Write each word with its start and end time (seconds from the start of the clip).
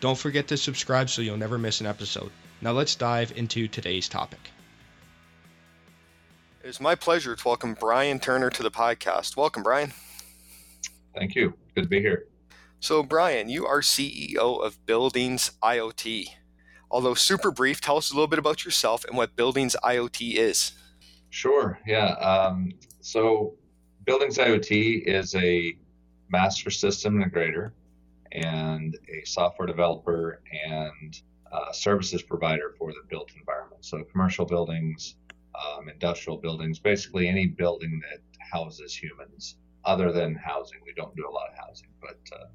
Don't 0.00 0.16
forget 0.18 0.46
to 0.48 0.56
subscribe 0.56 1.10
so 1.10 1.22
you'll 1.22 1.36
never 1.36 1.58
miss 1.58 1.80
an 1.80 1.86
episode. 1.86 2.30
Now 2.60 2.70
let's 2.70 2.94
dive 2.94 3.32
into 3.36 3.66
today's 3.66 4.08
topic. 4.08 4.38
It 6.62 6.68
is 6.68 6.80
my 6.80 6.94
pleasure 6.94 7.34
to 7.34 7.48
welcome 7.48 7.74
Brian 7.74 8.20
Turner 8.20 8.48
to 8.50 8.62
the 8.62 8.70
podcast. 8.70 9.36
Welcome, 9.36 9.64
Brian. 9.64 9.92
Thank 11.16 11.34
you. 11.34 11.54
Good 11.74 11.82
to 11.82 11.88
be 11.88 12.00
here. 12.00 12.26
So, 12.78 13.02
Brian, 13.02 13.48
you 13.48 13.66
are 13.66 13.80
CEO 13.80 14.64
of 14.64 14.86
Buildings 14.86 15.50
IoT. 15.64 16.26
Although 16.92 17.14
super 17.14 17.50
brief, 17.50 17.80
tell 17.80 17.96
us 17.96 18.12
a 18.12 18.14
little 18.14 18.28
bit 18.28 18.38
about 18.38 18.64
yourself 18.64 19.04
and 19.04 19.16
what 19.16 19.34
Buildings 19.34 19.74
IoT 19.82 20.36
is. 20.36 20.72
Sure. 21.30 21.80
Yeah. 21.86 22.10
Um, 22.12 22.70
so, 23.00 23.54
Buildings 24.04 24.38
IoT 24.38 25.08
is 25.08 25.34
a 25.34 25.76
master 26.30 26.70
system 26.70 27.20
integrator 27.20 27.72
and 28.32 28.96
a 29.08 29.24
software 29.26 29.66
developer 29.66 30.42
and 30.64 31.20
services 31.72 32.22
provider 32.22 32.74
for 32.78 32.92
the 32.92 33.00
built 33.08 33.30
environment. 33.36 33.84
So, 33.84 34.02
commercial 34.04 34.44
buildings, 34.44 35.16
um, 35.54 35.88
industrial 35.88 36.38
buildings, 36.38 36.78
basically 36.78 37.28
any 37.28 37.46
building 37.46 38.00
that 38.10 38.20
houses 38.52 38.94
humans. 38.94 39.56
Other 39.84 40.12
than 40.12 40.34
housing, 40.34 40.80
we 40.84 40.92
don't 40.94 41.14
do 41.16 41.26
a 41.28 41.30
lot 41.30 41.48
of 41.50 41.56
housing, 41.56 41.88
but 42.00 42.18
uh, 42.32 42.46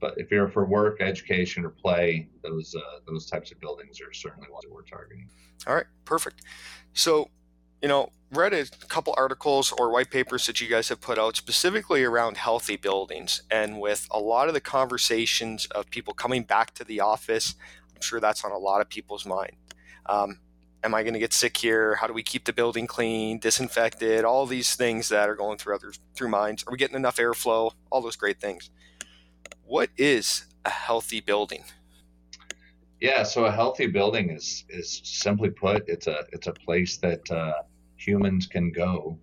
but 0.00 0.14
if 0.18 0.30
you're 0.30 0.48
for 0.48 0.66
work, 0.66 1.00
education, 1.00 1.64
or 1.64 1.70
play, 1.70 2.28
those 2.42 2.74
uh, 2.74 2.98
those 3.06 3.26
types 3.30 3.52
of 3.52 3.60
buildings 3.60 4.00
are 4.00 4.12
certainly 4.12 4.48
ones 4.50 4.64
that 4.64 4.72
we're 4.72 4.82
targeting. 4.82 5.28
All 5.66 5.74
right, 5.74 5.86
perfect. 6.04 6.42
So, 6.92 7.30
you 7.82 7.88
know, 7.88 8.10
read 8.30 8.54
a 8.54 8.64
couple 8.88 9.14
articles 9.16 9.72
or 9.76 9.90
white 9.90 10.10
papers 10.10 10.46
that 10.46 10.60
you 10.60 10.68
guys 10.68 10.88
have 10.88 11.00
put 11.00 11.18
out 11.18 11.36
specifically 11.36 12.04
around 12.04 12.36
healthy 12.36 12.76
buildings, 12.76 13.42
and 13.50 13.80
with 13.80 14.06
a 14.10 14.18
lot 14.18 14.48
of 14.48 14.54
the 14.54 14.60
conversations 14.60 15.66
of 15.66 15.90
people 15.90 16.14
coming 16.14 16.44
back 16.44 16.72
to 16.74 16.84
the 16.84 17.00
office, 17.00 17.54
I'm 17.94 18.00
sure 18.00 18.20
that's 18.20 18.44
on 18.44 18.52
a 18.52 18.58
lot 18.58 18.80
of 18.80 18.88
people's 18.88 19.26
mind. 19.26 19.52
Um, 20.06 20.38
am 20.84 20.94
I 20.94 21.02
going 21.02 21.14
to 21.14 21.20
get 21.20 21.32
sick 21.32 21.56
here? 21.56 21.96
How 21.96 22.06
do 22.06 22.12
we 22.12 22.22
keep 22.22 22.44
the 22.44 22.52
building 22.52 22.86
clean, 22.86 23.38
disinfected? 23.38 24.24
All 24.24 24.46
these 24.46 24.74
things 24.74 25.08
that 25.08 25.28
are 25.28 25.36
going 25.36 25.58
through 25.58 25.74
others 25.74 25.98
through 26.14 26.28
minds. 26.28 26.64
Are 26.66 26.72
we 26.72 26.78
getting 26.78 26.96
enough 26.96 27.16
airflow? 27.16 27.72
All 27.90 28.00
those 28.00 28.16
great 28.16 28.40
things. 28.40 28.70
What 29.64 29.90
is 29.96 30.46
a 30.64 30.70
healthy 30.70 31.20
building? 31.20 31.64
Yeah, 33.00 33.24
so 33.24 33.46
a 33.46 33.50
healthy 33.50 33.88
building 33.88 34.30
is 34.30 34.64
is 34.68 35.00
simply 35.02 35.50
put, 35.50 35.88
it's 35.88 36.06
a 36.06 36.24
it's 36.30 36.46
a 36.46 36.52
place 36.52 36.98
that 36.98 37.28
uh, 37.32 37.62
humans 38.06 38.46
can 38.46 38.72
go 38.72 39.18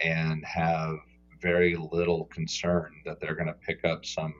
and 0.00 0.44
have 0.44 0.96
very 1.40 1.76
little 1.76 2.24
concern 2.26 3.02
that 3.04 3.20
they're 3.20 3.34
going 3.34 3.46
to 3.46 3.54
pick 3.54 3.84
up 3.84 4.04
some 4.04 4.34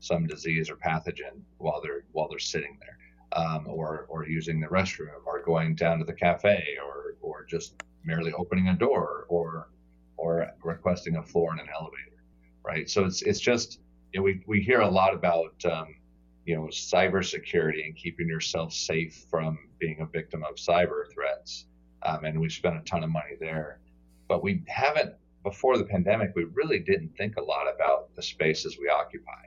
some 0.00 0.26
disease 0.26 0.70
or 0.70 0.76
pathogen 0.76 1.40
while 1.58 1.80
they're 1.82 2.04
while 2.12 2.28
they're 2.28 2.38
sitting 2.38 2.78
there 2.80 2.98
um, 3.32 3.66
or 3.66 4.06
or 4.08 4.26
using 4.26 4.60
the 4.60 4.66
restroom, 4.66 5.24
or 5.26 5.42
going 5.42 5.74
down 5.74 5.98
to 5.98 6.04
the 6.04 6.12
cafe, 6.12 6.76
or 6.84 7.16
or 7.20 7.44
just 7.44 7.74
merely 8.04 8.32
opening 8.32 8.68
a 8.68 8.74
door, 8.76 9.26
or 9.28 9.70
or 10.16 10.50
requesting 10.62 11.16
a 11.16 11.22
floor 11.22 11.52
in 11.52 11.60
an 11.60 11.66
elevator, 11.74 12.22
right? 12.64 12.88
So 12.88 13.04
it's 13.04 13.22
it's 13.22 13.40
just 13.40 13.80
you 14.12 14.20
know, 14.20 14.24
we 14.24 14.42
we 14.46 14.60
hear 14.60 14.80
a 14.80 14.88
lot 14.88 15.14
about 15.14 15.54
um, 15.64 15.96
you 16.44 16.56
know 16.56 16.64
cybersecurity 16.64 17.84
and 17.84 17.96
keeping 17.96 18.28
yourself 18.28 18.72
safe 18.72 19.26
from 19.30 19.58
being 19.78 20.00
a 20.00 20.06
victim 20.06 20.44
of 20.44 20.56
cyber 20.56 21.10
threats, 21.12 21.66
um, 22.02 22.24
and 22.24 22.40
we 22.40 22.48
spent 22.48 22.76
a 22.76 22.80
ton 22.80 23.04
of 23.04 23.10
money 23.10 23.36
there, 23.40 23.80
but 24.28 24.42
we 24.42 24.62
haven't 24.66 25.14
before 25.44 25.78
the 25.78 25.84
pandemic. 25.84 26.32
We 26.34 26.44
really 26.44 26.78
didn't 26.80 27.16
think 27.16 27.36
a 27.36 27.42
lot 27.42 27.66
about 27.72 28.14
the 28.14 28.22
spaces 28.22 28.78
we 28.78 28.88
occupy 28.88 29.46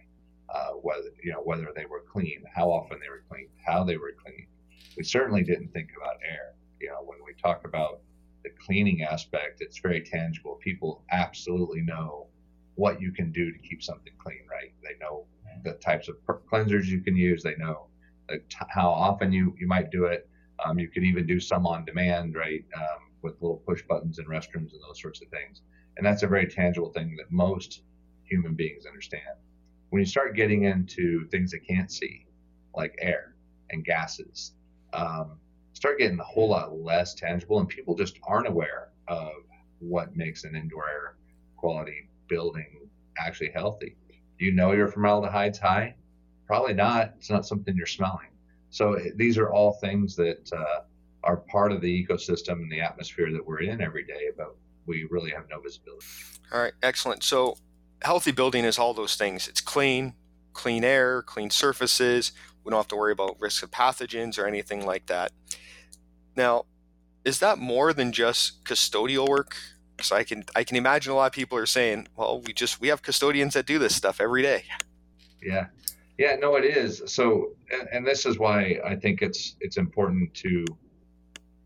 uh, 0.53 0.71
whether 0.81 1.09
you 1.23 1.31
know 1.31 1.41
whether 1.41 1.71
they 1.75 1.85
were 1.85 2.03
clean, 2.11 2.43
how 2.53 2.69
often 2.71 2.99
they 2.99 3.09
were 3.09 3.23
cleaned, 3.29 3.49
how 3.65 3.83
they 3.83 3.97
were 3.97 4.13
cleaned. 4.23 4.47
We 4.97 5.03
certainly 5.03 5.43
didn't 5.43 5.69
think 5.69 5.89
about 5.95 6.17
air. 6.27 6.53
You 6.79 6.89
know, 6.89 7.01
when 7.05 7.19
we 7.25 7.33
talk 7.33 7.65
about 7.65 8.01
the 8.43 8.49
cleaning 8.65 9.03
aspect, 9.03 9.61
it's 9.61 9.79
very 9.79 10.01
tangible. 10.01 10.55
People 10.55 11.03
absolutely 11.11 11.81
know 11.81 12.27
what 12.75 13.01
you 13.01 13.11
can 13.11 13.31
do 13.31 13.51
to 13.51 13.59
keep 13.59 13.83
something 13.83 14.13
clean, 14.17 14.41
right? 14.49 14.73
They 14.81 14.97
know 14.99 15.25
the 15.63 15.73
types 15.73 16.07
of 16.07 16.15
cleansers 16.51 16.85
you 16.85 17.01
can 17.01 17.15
use. 17.15 17.43
They 17.43 17.55
know 17.57 17.87
how 18.69 18.89
often 18.89 19.33
you, 19.33 19.55
you 19.59 19.67
might 19.67 19.91
do 19.91 20.05
it. 20.05 20.29
Um, 20.65 20.79
you 20.79 20.87
can 20.87 21.03
even 21.05 21.25
do 21.25 21.39
some 21.39 21.65
on 21.65 21.85
demand, 21.85 22.35
right, 22.35 22.65
um, 22.75 23.11
with 23.21 23.41
little 23.41 23.63
push 23.65 23.81
buttons 23.83 24.19
in 24.19 24.25
restrooms 24.25 24.73
and 24.73 24.81
those 24.87 25.01
sorts 25.01 25.21
of 25.21 25.29
things. 25.29 25.61
And 25.97 26.05
that's 26.05 26.23
a 26.23 26.27
very 26.27 26.47
tangible 26.47 26.91
thing 26.91 27.15
that 27.17 27.31
most 27.31 27.81
human 28.23 28.55
beings 28.55 28.85
understand 28.85 29.37
when 29.89 29.99
you 29.99 30.05
start 30.05 30.35
getting 30.35 30.63
into 30.63 31.27
things 31.29 31.51
they 31.51 31.59
can't 31.59 31.91
see, 31.91 32.25
like 32.75 32.95
air 32.99 33.35
and 33.71 33.83
gases, 33.83 34.53
um, 34.93 35.39
start 35.73 35.99
getting 35.99 36.19
a 36.19 36.23
whole 36.23 36.49
lot 36.49 36.77
less 36.77 37.13
tangible, 37.13 37.59
and 37.59 37.69
people 37.69 37.95
just 37.95 38.19
aren't 38.23 38.47
aware 38.47 38.89
of 39.07 39.31
what 39.79 40.15
makes 40.15 40.43
an 40.43 40.55
indoor 40.55 40.87
air 40.89 41.15
quality 41.57 42.09
building 42.27 42.89
actually 43.17 43.51
healthy. 43.53 43.95
Do 44.37 44.45
you 44.45 44.51
know 44.51 44.71
your 44.73 44.87
formaldehyde's 44.87 45.59
high? 45.59 45.95
Probably 46.45 46.73
not. 46.73 47.13
It's 47.17 47.29
not 47.29 47.45
something 47.45 47.75
you're 47.75 47.85
smelling. 47.85 48.28
So 48.69 48.93
eh, 48.93 49.09
these 49.15 49.37
are 49.37 49.51
all 49.51 49.73
things 49.73 50.15
that 50.15 50.49
uh, 50.53 50.81
are 51.23 51.37
part 51.37 51.71
of 51.71 51.81
the 51.81 52.05
ecosystem 52.07 52.53
and 52.53 52.71
the 52.71 52.81
atmosphere 52.81 53.31
that 53.31 53.45
we're 53.45 53.61
in 53.61 53.81
every 53.81 54.03
day, 54.03 54.29
but 54.37 54.55
we 54.85 55.07
really 55.09 55.31
have 55.31 55.45
no 55.49 55.59
visibility. 55.59 56.05
All 56.51 56.61
right, 56.61 56.73
excellent. 56.81 57.23
So 57.23 57.57
healthy 58.01 58.31
building 58.31 58.65
is 58.65 58.79
all 58.79 58.93
those 58.93 59.15
things. 59.15 59.47
It's 59.47 59.61
clean, 59.61 60.13
clean 60.53 60.83
air, 60.83 61.21
clean 61.21 61.49
surfaces. 61.49 62.31
We 62.63 62.71
don't 62.71 62.79
have 62.79 62.87
to 62.89 62.95
worry 62.95 63.11
about 63.11 63.39
risk 63.39 63.63
of 63.63 63.71
pathogens 63.71 64.37
or 64.37 64.45
anything 64.45 64.85
like 64.85 65.05
that. 65.07 65.31
Now, 66.35 66.65
is 67.25 67.39
that 67.39 67.57
more 67.57 67.93
than 67.93 68.11
just 68.11 68.63
custodial 68.63 69.27
work? 69.27 69.55
So 70.01 70.15
I 70.15 70.23
can 70.23 70.45
I 70.55 70.63
can 70.63 70.77
imagine 70.77 71.11
a 71.11 71.15
lot 71.15 71.27
of 71.27 71.33
people 71.33 71.57
are 71.57 71.65
saying, 71.65 72.07
well, 72.15 72.41
we 72.41 72.53
just 72.53 72.79
we 72.79 72.87
have 72.87 73.01
custodians 73.01 73.53
that 73.53 73.65
do 73.65 73.79
this 73.79 73.95
stuff 73.95 74.21
every 74.21 74.41
day. 74.41 74.63
Yeah. 75.41 75.67
Yeah, 76.19 76.35
no, 76.35 76.57
it 76.57 76.65
is. 76.65 77.01
So, 77.05 77.53
and, 77.93 78.05
this 78.05 78.25
is 78.25 78.37
why 78.37 78.77
I 78.85 78.93
think 78.93 79.21
it's 79.21 79.55
it's 79.61 79.77
important 79.77 80.33
to 80.33 80.65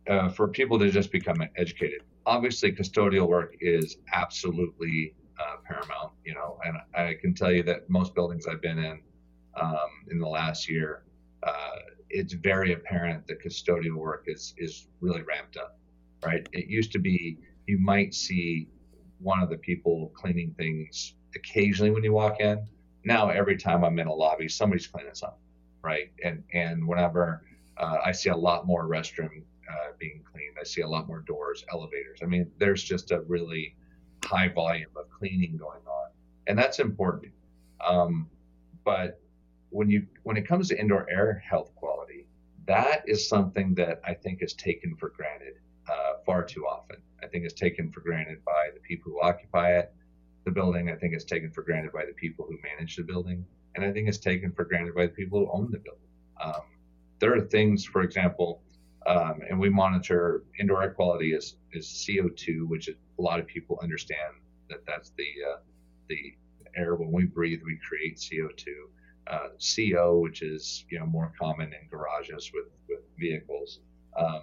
uh, 0.07 0.29
for 0.29 0.47
people 0.47 0.77
to 0.77 0.91
just 0.91 1.11
become 1.11 1.37
educated. 1.55 2.01
Obviously, 2.27 2.71
custodial 2.71 3.27
work 3.27 3.55
is 3.61 3.97
absolutely 4.13 5.15
uh, 5.39 5.55
paramount. 5.67 6.11
You 6.23 6.35
know, 6.35 6.59
and 6.63 6.77
I 6.93 7.15
can 7.19 7.33
tell 7.33 7.51
you 7.51 7.63
that 7.63 7.89
most 7.89 8.13
buildings 8.13 8.45
I've 8.45 8.61
been 8.61 8.77
in 8.77 9.01
um, 9.59 9.89
in 10.11 10.19
the 10.19 10.27
last 10.27 10.69
year, 10.69 11.01
uh, 11.41 11.77
it's 12.11 12.33
very 12.33 12.73
apparent 12.73 13.25
that 13.25 13.43
custodial 13.43 13.95
work 13.95 14.25
is 14.27 14.53
is 14.59 14.87
really 15.01 15.23
ramped 15.23 15.57
up. 15.57 15.79
Right? 16.23 16.47
It 16.51 16.67
used 16.67 16.91
to 16.91 16.99
be 16.99 17.39
you 17.65 17.79
might 17.79 18.13
see 18.13 18.67
one 19.17 19.41
of 19.41 19.49
the 19.49 19.57
people 19.57 20.11
cleaning 20.13 20.53
things 20.59 21.15
occasionally 21.35 21.89
when 21.89 22.03
you 22.03 22.13
walk 22.13 22.39
in. 22.39 22.67
Now 23.05 23.29
every 23.29 23.57
time 23.57 23.83
I'm 23.83 24.00
in 24.00 24.07
a 24.07 24.13
lobby, 24.13 24.47
somebody's 24.47 24.88
cleaning 24.88 25.13
something, 25.13 25.39
right? 25.81 26.11
And 26.23 26.44
and 26.53 26.88
whenever 26.88 27.45
uh, 27.77 27.97
I 28.05 28.11
see 28.11 28.29
a 28.29 28.35
lot 28.35 28.65
more 28.65 28.88
restroom 28.88 29.44
uh, 29.69 29.91
being 30.00 30.23
cleaned, 30.31 30.57
I 30.59 30.63
see 30.63 30.81
a 30.81 30.88
lot 30.88 31.07
more 31.07 31.19
doors, 31.21 31.65
elevators. 31.71 32.19
I 32.21 32.25
mean, 32.25 32.50
there's 32.59 32.83
just 32.83 33.11
a 33.11 33.21
really 33.21 33.75
high 34.23 34.47
volume 34.47 34.91
of 34.95 35.09
cleaning 35.09 35.57
going 35.57 35.81
on, 35.88 36.11
and 36.47 36.57
that's 36.57 36.79
important. 36.79 37.33
Um, 37.85 38.29
but 38.83 39.21
when 39.69 39.89
you 39.89 40.06
when 40.23 40.38
it 40.38 40.47
comes 40.47 40.69
to 40.69 40.79
indoor 40.79 41.09
air 41.09 41.44
health 41.47 41.73
quality, 41.75 42.25
that 42.67 43.03
is 43.07 43.27
something 43.27 43.73
that 43.75 43.99
I 44.06 44.13
think 44.13 44.41
is 44.41 44.53
taken 44.53 44.95
for 44.95 45.09
granted 45.09 45.56
uh, 45.89 46.13
far 46.25 46.44
too 46.44 46.65
often. 46.65 46.97
I 47.21 47.27
think 47.27 47.45
it's 47.45 47.53
taken 47.53 47.91
for 47.91 48.01
granted 48.01 48.44
by 48.45 48.69
the 48.73 48.79
people 48.79 49.11
who 49.11 49.21
occupy 49.21 49.77
it, 49.77 49.94
the 50.45 50.51
building. 50.51 50.90
I 50.90 50.95
think 50.95 51.13
it's 51.13 51.24
taken 51.25 51.51
for 51.51 51.63
granted 51.63 51.92
by 51.94 52.06
the 52.06 52.13
people 52.13 52.45
who 52.50 52.57
manage 52.63 52.95
the 52.98 53.04
building, 53.04 53.45
and 53.75 53.86
I 53.86 53.92
think 53.92 54.07
it's 54.07 54.18
taken 54.18 54.51
for 54.51 54.66
granted 54.66 54.95
by 54.95 55.07
the 55.07 55.13
people 55.13 55.40
who 55.40 55.51
own 55.51 55.72
the 55.72 55.80
building. 55.80 56.10
Um, 56.42 56.63
there 57.19 57.36
are 57.36 57.42
things, 57.42 57.86
for 57.86 58.01
example, 58.01 58.62
um, 59.07 59.42
and 59.50 59.60
we 59.60 59.69
monitor 59.69 60.44
indoor 60.60 60.84
air 60.84 60.92
quality 60.92 61.34
as, 61.34 61.56
as 61.75 61.86
CO2, 61.88 62.68
which 62.68 62.88
is, 62.90 62.95
a 63.19 63.22
lot 63.22 63.40
of 63.40 63.48
people 63.48 63.80
understand 63.81 64.36
that 64.69 64.86
that's 64.86 65.12
the 65.18 65.30
uh, 65.54 65.57
the 66.10 66.34
air 66.75 66.95
when 66.95 67.12
we 67.12 67.25
breathe 67.25 67.62
we 67.66 67.78
create 67.88 68.18
CO2. 68.18 68.68
uh, 69.28 69.50
CO, 69.60 70.19
which 70.19 70.42
is 70.42 70.86
you 70.90 71.00
know 71.00 71.06
more 71.06 71.31
common 71.40 71.74
in 71.74 71.88
garages 71.90 72.51
with 72.54 72.68
with 72.90 73.00
vehicles. 73.18 73.80
Um, 74.18 74.42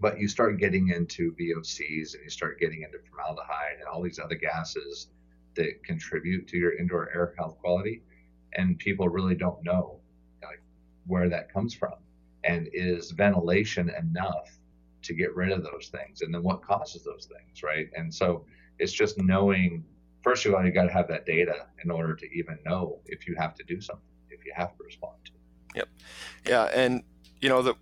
but 0.00 0.18
you 0.18 0.28
start 0.28 0.58
getting 0.58 0.88
into 0.88 1.34
VOCs 1.34 2.14
and 2.14 2.24
you 2.24 2.30
start 2.30 2.58
getting 2.58 2.82
into 2.82 2.98
formaldehyde 3.08 3.78
and 3.78 3.88
all 3.88 4.02
these 4.02 4.18
other 4.18 4.34
gases 4.34 5.08
that 5.56 5.82
contribute 5.84 6.46
to 6.48 6.56
your 6.56 6.76
indoor 6.76 7.10
air 7.14 7.34
health 7.38 7.58
quality, 7.58 8.02
and 8.54 8.78
people 8.78 9.08
really 9.08 9.34
don't 9.34 9.62
know 9.64 10.00
like 10.42 10.60
where 11.06 11.28
that 11.28 11.52
comes 11.52 11.74
from, 11.74 11.94
and 12.44 12.68
is 12.72 13.10
ventilation 13.10 13.90
enough 13.90 14.50
to 15.02 15.14
get 15.14 15.34
rid 15.34 15.52
of 15.52 15.62
those 15.62 15.88
things, 15.88 16.22
and 16.22 16.34
then 16.34 16.42
what 16.42 16.62
causes 16.62 17.04
those 17.04 17.26
things, 17.26 17.62
right? 17.62 17.88
And 17.96 18.12
so 18.12 18.44
it's 18.78 18.92
just 18.92 19.18
knowing. 19.18 19.84
First 20.22 20.46
of 20.46 20.54
all, 20.54 20.64
you 20.64 20.72
got 20.72 20.84
to 20.84 20.92
have 20.92 21.06
that 21.08 21.26
data 21.26 21.66
in 21.84 21.90
order 21.90 22.16
to 22.16 22.26
even 22.32 22.58
know 22.64 23.00
if 23.04 23.26
you 23.26 23.34
have 23.38 23.54
to 23.56 23.64
do 23.64 23.78
something, 23.80 24.06
if 24.30 24.42
you 24.46 24.52
have 24.56 24.74
to 24.78 24.82
respond 24.82 25.16
to. 25.26 25.32
Yep. 25.74 25.88
Yeah, 26.46 26.64
and 26.74 27.02
you 27.42 27.50
know 27.50 27.60
the 27.60 27.74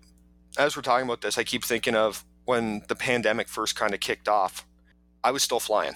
as 0.57 0.75
we're 0.75 0.81
talking 0.81 1.05
about 1.05 1.21
this, 1.21 1.37
I 1.37 1.43
keep 1.43 1.63
thinking 1.63 1.95
of 1.95 2.25
when 2.45 2.83
the 2.87 2.95
pandemic 2.95 3.47
first 3.47 3.75
kind 3.75 3.93
of 3.93 3.99
kicked 3.99 4.27
off. 4.27 4.67
I 5.23 5.31
was 5.31 5.41
still 5.41 5.59
flying. 5.59 5.93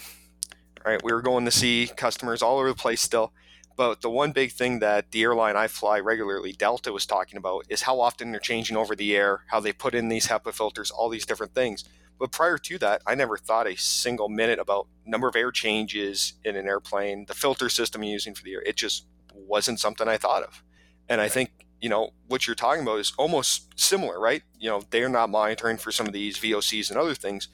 Right, 0.87 1.03
we 1.03 1.11
were 1.11 1.21
going 1.21 1.43
to 1.43 1.51
see 1.51 1.91
customers 1.97 2.41
all 2.41 2.59
over 2.59 2.69
the 2.69 2.73
place 2.73 3.01
still. 3.01 3.33
But 3.75 3.99
the 3.99 4.09
one 4.09 4.31
big 4.31 4.53
thing 4.53 4.79
that 4.79 5.11
the 5.11 5.21
airline 5.21 5.57
I 5.57 5.67
fly 5.67 5.99
regularly, 5.99 6.53
Delta, 6.53 6.93
was 6.93 7.05
talking 7.05 7.35
about 7.35 7.65
is 7.67 7.81
how 7.81 7.99
often 7.99 8.31
they're 8.31 8.39
changing 8.39 8.77
over 8.77 8.95
the 8.95 9.13
air, 9.13 9.41
how 9.47 9.59
they 9.59 9.73
put 9.73 9.93
in 9.93 10.07
these 10.07 10.27
HEPA 10.27 10.53
filters, 10.53 10.89
all 10.89 11.09
these 11.09 11.25
different 11.25 11.53
things. 11.53 11.83
But 12.17 12.31
prior 12.31 12.57
to 12.59 12.77
that, 12.77 13.01
I 13.05 13.15
never 13.15 13.35
thought 13.35 13.67
a 13.67 13.75
single 13.75 14.29
minute 14.29 14.59
about 14.59 14.87
number 15.05 15.27
of 15.27 15.35
air 15.35 15.51
changes 15.51 16.35
in 16.45 16.55
an 16.55 16.67
airplane, 16.67 17.25
the 17.25 17.33
filter 17.33 17.67
system 17.67 18.01
you're 18.01 18.13
using 18.13 18.33
for 18.33 18.45
the 18.45 18.53
air. 18.53 18.63
It 18.65 18.77
just 18.77 19.07
wasn't 19.33 19.81
something 19.81 20.07
I 20.07 20.15
thought 20.15 20.43
of. 20.43 20.63
And 21.09 21.19
I 21.19 21.27
think 21.27 21.49
you 21.81 21.89
know 21.89 22.11
what 22.27 22.47
you're 22.47 22.55
talking 22.55 22.83
about 22.83 23.01
is 23.01 23.11
almost 23.17 23.77
similar, 23.77 24.21
right? 24.21 24.41
You 24.57 24.69
know, 24.69 24.83
they're 24.89 25.09
not 25.09 25.29
monitoring 25.29 25.75
for 25.75 25.91
some 25.91 26.07
of 26.07 26.13
these 26.13 26.37
VOCs 26.37 26.89
and 26.89 26.97
other 26.97 27.13
things, 27.13 27.49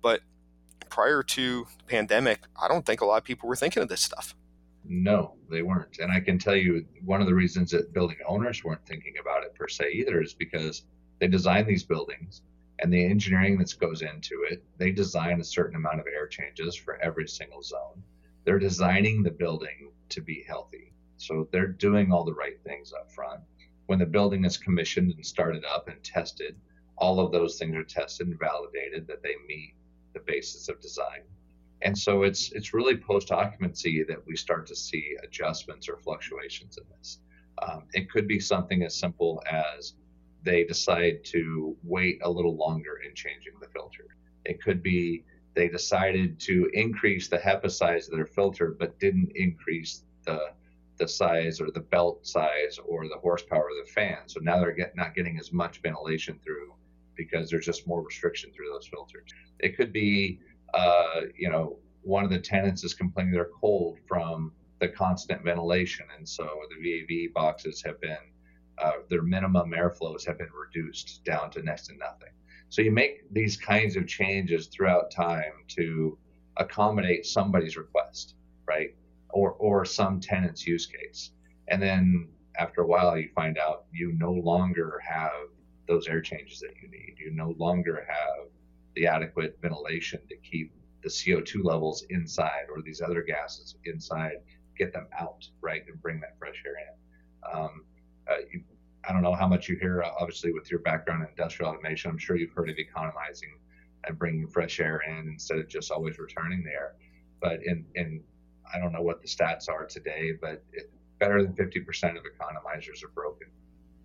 but 0.00 0.22
prior 0.90 1.22
to 1.22 1.66
the 1.78 1.84
pandemic, 1.84 2.40
I 2.60 2.68
don't 2.68 2.84
think 2.84 3.00
a 3.00 3.06
lot 3.06 3.18
of 3.18 3.24
people 3.24 3.48
were 3.48 3.56
thinking 3.56 3.82
of 3.82 3.88
this 3.88 4.00
stuff. 4.00 4.34
No, 4.84 5.34
they 5.50 5.62
weren't. 5.62 5.98
And 5.98 6.12
I 6.12 6.20
can 6.20 6.38
tell 6.38 6.56
you 6.56 6.84
one 7.04 7.20
of 7.20 7.26
the 7.26 7.34
reasons 7.34 7.70
that 7.72 7.92
building 7.92 8.18
owners 8.26 8.64
weren't 8.64 8.86
thinking 8.86 9.14
about 9.20 9.44
it 9.44 9.54
per 9.54 9.68
se 9.68 9.90
either 9.92 10.22
is 10.22 10.34
because 10.34 10.84
they 11.18 11.28
design 11.28 11.66
these 11.66 11.84
buildings 11.84 12.42
and 12.78 12.92
the 12.92 13.04
engineering 13.04 13.58
that 13.58 13.78
goes 13.78 14.02
into 14.02 14.46
it, 14.50 14.62
they 14.78 14.92
design 14.92 15.40
a 15.40 15.44
certain 15.44 15.76
amount 15.76 16.00
of 16.00 16.06
air 16.06 16.26
changes 16.26 16.76
for 16.76 16.96
every 17.02 17.28
single 17.28 17.62
zone. 17.62 18.02
They're 18.44 18.58
designing 18.58 19.22
the 19.22 19.30
building 19.30 19.90
to 20.10 20.22
be 20.22 20.44
healthy. 20.46 20.92
So 21.16 21.48
they're 21.50 21.66
doing 21.66 22.12
all 22.12 22.24
the 22.24 22.34
right 22.34 22.58
things 22.64 22.92
up 22.92 23.10
front 23.10 23.40
when 23.88 23.98
the 23.98 24.06
building 24.06 24.44
is 24.44 24.58
commissioned 24.58 25.14
and 25.14 25.24
started 25.24 25.64
up 25.64 25.88
and 25.88 26.02
tested, 26.04 26.54
all 26.98 27.18
of 27.18 27.32
those 27.32 27.58
things 27.58 27.74
are 27.74 27.84
tested 27.84 28.28
and 28.28 28.38
validated 28.38 29.06
that 29.06 29.22
they 29.22 29.34
meet 29.46 29.74
the 30.14 30.20
basis 30.20 30.68
of 30.68 30.80
design. 30.80 31.22
And 31.82 31.96
so 31.96 32.24
it's 32.24 32.50
it's 32.52 32.74
really 32.74 32.96
post 32.96 33.30
occupancy 33.30 34.04
that 34.08 34.26
we 34.26 34.36
start 34.36 34.66
to 34.66 34.76
see 34.76 35.16
adjustments 35.22 35.88
or 35.88 35.96
fluctuations 35.98 36.76
in 36.76 36.84
this. 36.98 37.20
Um, 37.62 37.84
it 37.92 38.10
could 38.10 38.26
be 38.26 38.40
something 38.40 38.82
as 38.82 38.96
simple 38.96 39.42
as 39.50 39.94
they 40.42 40.64
decide 40.64 41.24
to 41.24 41.76
wait 41.82 42.18
a 42.22 42.30
little 42.30 42.56
longer 42.56 43.00
in 43.06 43.14
changing 43.14 43.54
the 43.60 43.68
filter. 43.68 44.06
It 44.44 44.62
could 44.62 44.82
be 44.82 45.24
they 45.54 45.68
decided 45.68 46.38
to 46.40 46.70
increase 46.72 47.28
the 47.28 47.38
HEPA 47.38 47.70
size 47.70 48.08
of 48.08 48.14
their 48.14 48.26
filter, 48.26 48.76
but 48.78 48.98
didn't 49.00 49.32
increase 49.34 50.04
the 50.24 50.52
the 50.98 51.08
size 51.08 51.60
or 51.60 51.70
the 51.70 51.80
belt 51.80 52.26
size 52.26 52.78
or 52.84 53.08
the 53.08 53.18
horsepower 53.18 53.68
of 53.68 53.86
the 53.86 53.92
fan. 53.92 54.18
So 54.26 54.40
now 54.40 54.58
they're 54.58 54.72
get, 54.72 54.96
not 54.96 55.14
getting 55.14 55.38
as 55.38 55.52
much 55.52 55.80
ventilation 55.80 56.40
through 56.44 56.74
because 57.18 57.50
there's 57.50 57.66
just 57.66 57.86
more 57.86 58.02
restriction 58.02 58.50
through 58.52 58.70
those 58.72 58.88
filters. 58.88 59.30
It 59.60 59.76
could 59.76 59.92
be, 59.92 60.40
uh, 60.72 61.22
you 61.36 61.50
know, 61.50 61.78
one 62.02 62.24
of 62.24 62.30
the 62.30 62.38
tenants 62.38 62.84
is 62.84 62.94
complaining 62.94 63.32
they're 63.34 63.50
cold 63.60 63.98
from 64.08 64.52
the 64.80 64.88
constant 64.88 65.44
ventilation, 65.44 66.06
and 66.16 66.26
so 66.26 66.48
the 66.70 67.04
VAV 67.04 67.34
boxes 67.34 67.82
have 67.84 68.00
been 68.00 68.16
uh, 68.82 68.92
their 69.10 69.22
minimum 69.22 69.72
airflows 69.72 70.26
have 70.26 70.38
been 70.38 70.48
reduced 70.54 71.22
down 71.24 71.50
to 71.50 71.62
next 71.62 71.88
to 71.88 71.96
nothing. 71.96 72.32
So 72.70 72.80
you 72.80 72.92
make 72.92 73.30
these 73.32 73.56
kinds 73.56 73.96
of 73.96 74.06
changes 74.06 74.68
throughout 74.68 75.10
time 75.10 75.52
to 75.76 76.16
accommodate 76.56 77.26
somebody's 77.26 77.76
request, 77.76 78.36
right? 78.66 78.94
or 79.30 79.52
or 79.52 79.84
some 79.84 80.20
tenant's 80.20 80.66
use 80.66 80.86
case. 80.86 81.32
And 81.68 81.82
then 81.82 82.28
after 82.58 82.82
a 82.82 82.86
while, 82.86 83.18
you 83.18 83.28
find 83.34 83.58
out 83.58 83.84
you 83.92 84.12
no 84.16 84.32
longer 84.32 85.00
have 85.06 85.48
those 85.88 86.06
air 86.06 86.20
changes 86.20 86.60
that 86.60 86.74
you 86.80 86.88
need. 86.90 87.16
You 87.18 87.32
no 87.32 87.54
longer 87.58 88.06
have 88.08 88.48
the 88.94 89.06
adequate 89.06 89.58
ventilation 89.60 90.20
to 90.28 90.36
keep 90.36 90.72
the 91.02 91.08
CO2 91.08 91.64
levels 91.64 92.04
inside 92.10 92.66
or 92.74 92.82
these 92.82 93.00
other 93.00 93.22
gases 93.22 93.76
inside, 93.84 94.36
get 94.76 94.92
them 94.92 95.06
out, 95.18 95.48
right, 95.60 95.82
and 95.88 96.00
bring 96.02 96.20
that 96.20 96.38
fresh 96.38 96.62
air 96.66 96.74
in. 96.76 97.58
Um, 97.58 97.84
uh, 98.30 98.36
you, 98.52 98.62
I 99.08 99.12
don't 99.12 99.22
know 99.22 99.34
how 99.34 99.48
much 99.48 99.68
you 99.68 99.76
hear, 99.76 100.02
obviously, 100.02 100.52
with 100.52 100.70
your 100.70 100.80
background 100.80 101.22
in 101.22 101.28
industrial 101.30 101.70
automation. 101.70 102.10
I'm 102.10 102.18
sure 102.18 102.36
you've 102.36 102.52
heard 102.52 102.68
of 102.68 102.76
economizing 102.78 103.58
and 104.04 104.18
bringing 104.18 104.46
fresh 104.48 104.80
air 104.80 105.00
in 105.08 105.28
instead 105.28 105.58
of 105.58 105.68
just 105.68 105.90
always 105.90 106.18
returning 106.18 106.62
the 106.62 106.70
air. 106.70 106.94
But 107.40 107.60
in, 107.64 107.86
in 107.94 108.22
I 108.72 108.78
don't 108.78 108.92
know 108.92 109.02
what 109.02 109.22
the 109.22 109.28
stats 109.28 109.68
are 109.68 109.86
today, 109.86 110.32
but 110.40 110.62
it, 110.72 110.90
better 111.18 111.42
than 111.42 111.52
50% 111.54 112.16
of 112.16 112.24
economizers 112.24 113.02
are 113.04 113.08
broken, 113.14 113.48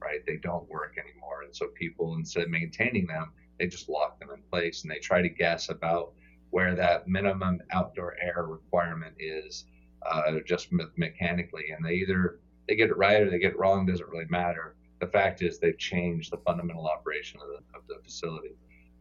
right? 0.04 0.26
They 0.26 0.38
don't 0.38 0.70
work 0.70 0.98
anymore. 0.98 1.44
And 1.44 1.56
so 1.56 1.68
people, 1.68 2.16
instead 2.16 2.44
of 2.44 2.50
maintaining 2.50 3.08
them, 3.08 3.32
they 3.60 3.68
just 3.68 3.90
lock 3.90 4.20
them 4.20 4.30
in 4.34 4.42
place 4.52 4.84
and 4.84 4.92
they 4.92 5.00
try 5.00 5.22
to 5.22 5.30
guess 5.30 5.70
about 5.70 6.14
where 6.50 6.76
that 6.76 7.08
minimum 7.08 7.62
outdoor 7.72 8.16
air 8.22 8.46
requirement 8.48 9.16
is 9.18 9.66
uh, 10.06 10.34
just 10.46 10.72
me- 10.72 10.86
mechanically. 10.98 11.72
And 11.76 11.86
they 11.86 11.94
either 11.94 12.40
they 12.68 12.76
get 12.76 12.90
it 12.90 12.98
right 12.98 13.22
or 13.22 13.30
they 13.30 13.40
get 13.40 13.52
it 13.52 13.60
wrong, 13.60 13.86
doesn't 13.86 14.10
really 14.10 14.28
matter. 14.30 14.76
The 15.00 15.08
fact 15.08 15.42
is 15.42 15.60
they've 15.60 15.78
changed 15.78 16.32
the 16.32 16.38
fundamental 16.38 16.88
operation 16.88 17.40
of 17.42 17.48
the, 17.48 17.78
of 17.78 17.88
the 17.88 18.04
facility. 18.04 18.56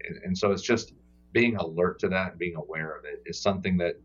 And, 0.04 0.18
and 0.24 0.38
so 0.38 0.50
it's 0.50 0.62
just 0.62 0.94
being 1.32 1.56
alert 1.56 1.98
to 2.00 2.08
that 2.08 2.30
and 2.30 2.38
being 2.38 2.56
aware 2.56 2.96
of 2.96 3.04
it 3.04 3.22
is 3.26 3.40
something 3.40 3.76
that 3.78 4.00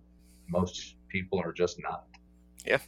most 0.47 0.95
people 1.09 1.39
are 1.39 1.51
just 1.51 1.81
not. 1.81 2.05
Yeah. 2.65 2.79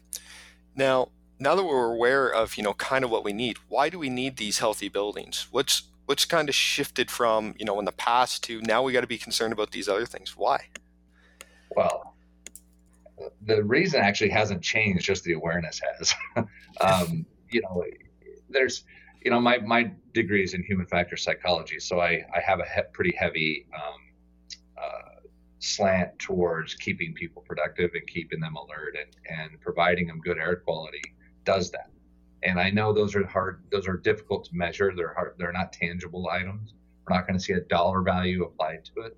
Now, 0.76 1.10
now 1.40 1.56
that 1.56 1.64
we're 1.64 1.92
aware 1.92 2.28
of 2.28 2.56
you 2.56 2.64
know 2.64 2.74
kind 2.74 3.04
of 3.04 3.10
what 3.10 3.24
we 3.24 3.34
need, 3.34 3.58
why 3.68 3.90
do 3.90 3.98
we 3.98 4.10
need 4.10 4.38
these 4.38 4.60
healthy 4.60 4.90
buildings? 4.90 5.48
What's 5.52 5.84
what's 6.06 6.26
kind 6.26 6.50
of 6.50 6.56
shifted 6.56 7.10
from 7.10 7.56
you 7.58 7.66
know 7.66 7.80
in 7.80 7.86
the 7.86 7.92
past 7.92 8.44
to 8.46 8.62
now 8.62 8.84
we 8.84 8.94
got 8.94 9.02
to 9.02 9.08
be 9.08 9.18
concerned 9.18 9.54
about 9.54 9.72
these 9.72 9.88
other 9.88 10.06
things? 10.06 10.36
Why? 10.36 10.66
Well, 11.76 12.16
the 13.46 13.64
reason 13.64 14.02
actually 14.02 14.30
hasn't 14.32 14.62
changed; 14.62 15.06
just 15.06 15.24
the 15.24 15.34
awareness 15.34 15.82
has. 15.98 16.14
um, 16.82 17.26
you 17.52 17.62
know, 17.62 17.84
there's 18.50 18.84
you 19.24 19.32
know 19.32 19.40
my 19.40 19.58
my 19.60 19.92
degree 20.14 20.44
is 20.44 20.54
in 20.54 20.64
human 20.64 20.88
factor 20.88 21.18
psychology, 21.18 21.80
so 21.80 22.00
I 22.00 22.26
I 22.34 22.42
have 22.46 22.60
a 22.60 22.66
he- 22.66 22.90
pretty 22.94 23.16
heavy 23.18 23.66
um, 23.74 24.10
slant 25.60 26.18
towards 26.20 26.74
keeping 26.76 27.14
people 27.14 27.44
productive 27.46 27.92
and 27.94 28.08
keeping 28.08 28.40
them 28.40 28.56
alert 28.56 28.96
and, 28.98 29.40
and 29.40 29.62
providing 29.62 30.08
them 30.08 30.20
good 30.22 30.38
air 30.38 30.56
quality 30.56 31.02
does 31.54 31.72
that. 31.72 31.90
And 32.44 32.60
I 32.60 32.70
know 32.70 32.94
those 32.94 33.16
are 33.16 33.26
hard, 33.26 33.64
those 33.72 33.88
are 33.88 33.98
difficult 33.98 34.46
to 34.46 34.56
measure. 34.56 34.94
They're 34.96 35.14
hard, 35.14 35.36
they're 35.38 35.52
not 35.62 35.74
tangible 35.74 36.30
items. 36.30 36.74
We're 37.02 37.16
not 37.16 37.28
going 37.28 37.38
to 37.40 37.44
see 37.44 37.54
a 37.54 37.62
dollar 37.62 38.02
value 38.02 38.44
applied 38.44 38.86
to 38.86 39.02
it. 39.08 39.18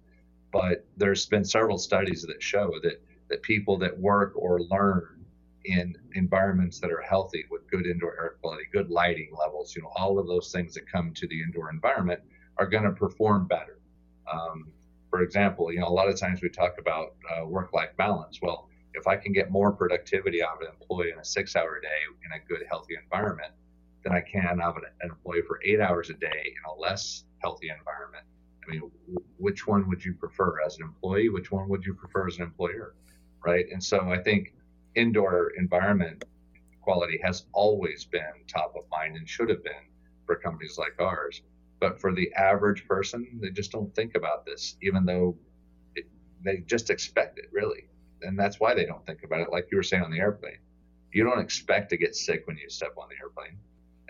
But 0.52 0.86
there's 0.98 1.26
been 1.26 1.46
several 1.46 1.78
studies 1.78 2.22
that 2.24 2.42
show 2.42 2.68
that 2.84 2.98
that 3.30 3.42
people 3.44 3.78
that 3.78 3.98
work 3.98 4.34
or 4.36 4.60
learn 4.76 5.26
in 5.64 5.96
environments 6.16 6.80
that 6.80 6.92
are 6.92 7.02
healthy 7.02 7.46
with 7.50 7.70
good 7.74 7.86
indoor 7.86 8.14
air 8.20 8.36
quality, 8.42 8.64
good 8.74 8.90
lighting 8.90 9.32
levels, 9.40 9.76
you 9.76 9.82
know, 9.82 9.92
all 9.96 10.20
of 10.20 10.28
those 10.28 10.52
things 10.52 10.74
that 10.74 10.92
come 10.92 11.14
to 11.14 11.28
the 11.28 11.42
indoor 11.42 11.70
environment 11.70 12.20
are 12.58 12.66
going 12.66 12.84
to 12.84 12.92
perform 12.92 13.48
better. 13.48 13.80
Um, 14.32 14.68
for 15.10 15.22
example, 15.22 15.72
you 15.72 15.80
know, 15.80 15.88
a 15.88 15.98
lot 16.00 16.10
of 16.10 16.20
times 16.20 16.42
we 16.42 16.50
talk 16.50 16.74
about 16.80 17.14
uh, 17.32 17.46
work-life 17.46 17.94
balance. 17.98 18.40
Well, 18.42 18.70
if 18.94 19.08
I 19.08 19.16
can 19.16 19.34
get 19.34 19.52
more 19.52 19.72
productivity 19.72 20.44
out 20.44 20.56
of 20.56 20.62
an 20.62 20.68
employee 20.80 21.12
in 21.12 21.20
a 21.20 21.26
six-hour 21.26 21.80
day 21.82 21.88
in 22.26 22.32
a 22.40 22.46
good, 22.48 22.66
healthy 22.70 22.96
environment 23.02 23.52
than 24.04 24.14
I 24.14 24.22
can 24.22 24.62
out 24.62 24.78
of 24.78 24.84
an 24.84 25.10
employee 25.10 25.44
for 25.48 25.60
eight 25.64 25.80
hours 25.80 26.10
a 26.10 26.14
day 26.14 26.28
in 26.46 26.70
a 26.70 26.80
less 26.80 27.24
healthy 27.40 27.70
environment, 27.70 28.26
I 28.68 28.72
mean, 28.72 28.92
which 29.38 29.68
one 29.68 29.88
would 29.90 30.04
you 30.04 30.14
prefer 30.14 30.62
as 30.66 30.78
an 30.78 30.84
employee? 30.84 31.30
Which 31.30 31.52
one 31.52 31.68
would 31.70 31.86
you 31.86 31.94
prefer 31.94 32.28
as 32.28 32.38
an 32.38 32.44
employer? 32.44 32.96
Right. 33.44 33.66
And 33.72 33.84
so 33.84 34.12
I 34.12 34.20
think 34.20 34.54
indoor 34.96 35.52
environment 35.58 36.24
quality 36.82 37.20
has 37.24 37.46
always 37.54 38.06
been 38.06 38.22
top 38.48 38.74
of 38.76 38.84
mind 38.92 39.16
and 39.16 39.28
should 39.28 39.50
have 39.50 39.64
been 39.64 39.88
for 40.26 40.36
companies 40.36 40.78
like 40.78 40.96
ours. 41.00 41.42
But 41.80 42.00
for 42.00 42.14
the 42.14 42.32
average 42.34 42.88
person, 42.88 43.40
they 43.42 43.50
just 43.50 43.72
don't 43.72 43.94
think 43.96 44.16
about 44.16 44.46
this, 44.46 44.78
even 44.82 45.06
though 45.06 45.36
it, 45.96 46.06
they 46.44 46.58
just 46.68 46.90
expect 46.90 47.40
it, 47.40 47.46
really. 47.52 47.88
And 48.24 48.38
that's 48.38 48.60
why 48.60 48.74
they 48.74 48.86
don't 48.86 49.06
think 49.06 49.24
about 49.24 49.42
it, 49.42 49.52
like 49.52 49.68
you 49.72 49.78
were 49.78 49.84
saying 49.84 50.04
on 50.04 50.12
the 50.12 50.20
airplane. 50.20 50.60
you 51.14 51.24
don't 51.24 51.40
expect 51.40 51.90
to 51.90 51.98
get 51.98 52.16
sick 52.16 52.48
when 52.48 52.58
you 52.58 52.70
step 52.70 52.94
on 52.98 53.08
the 53.10 53.16
airplane, 53.22 53.58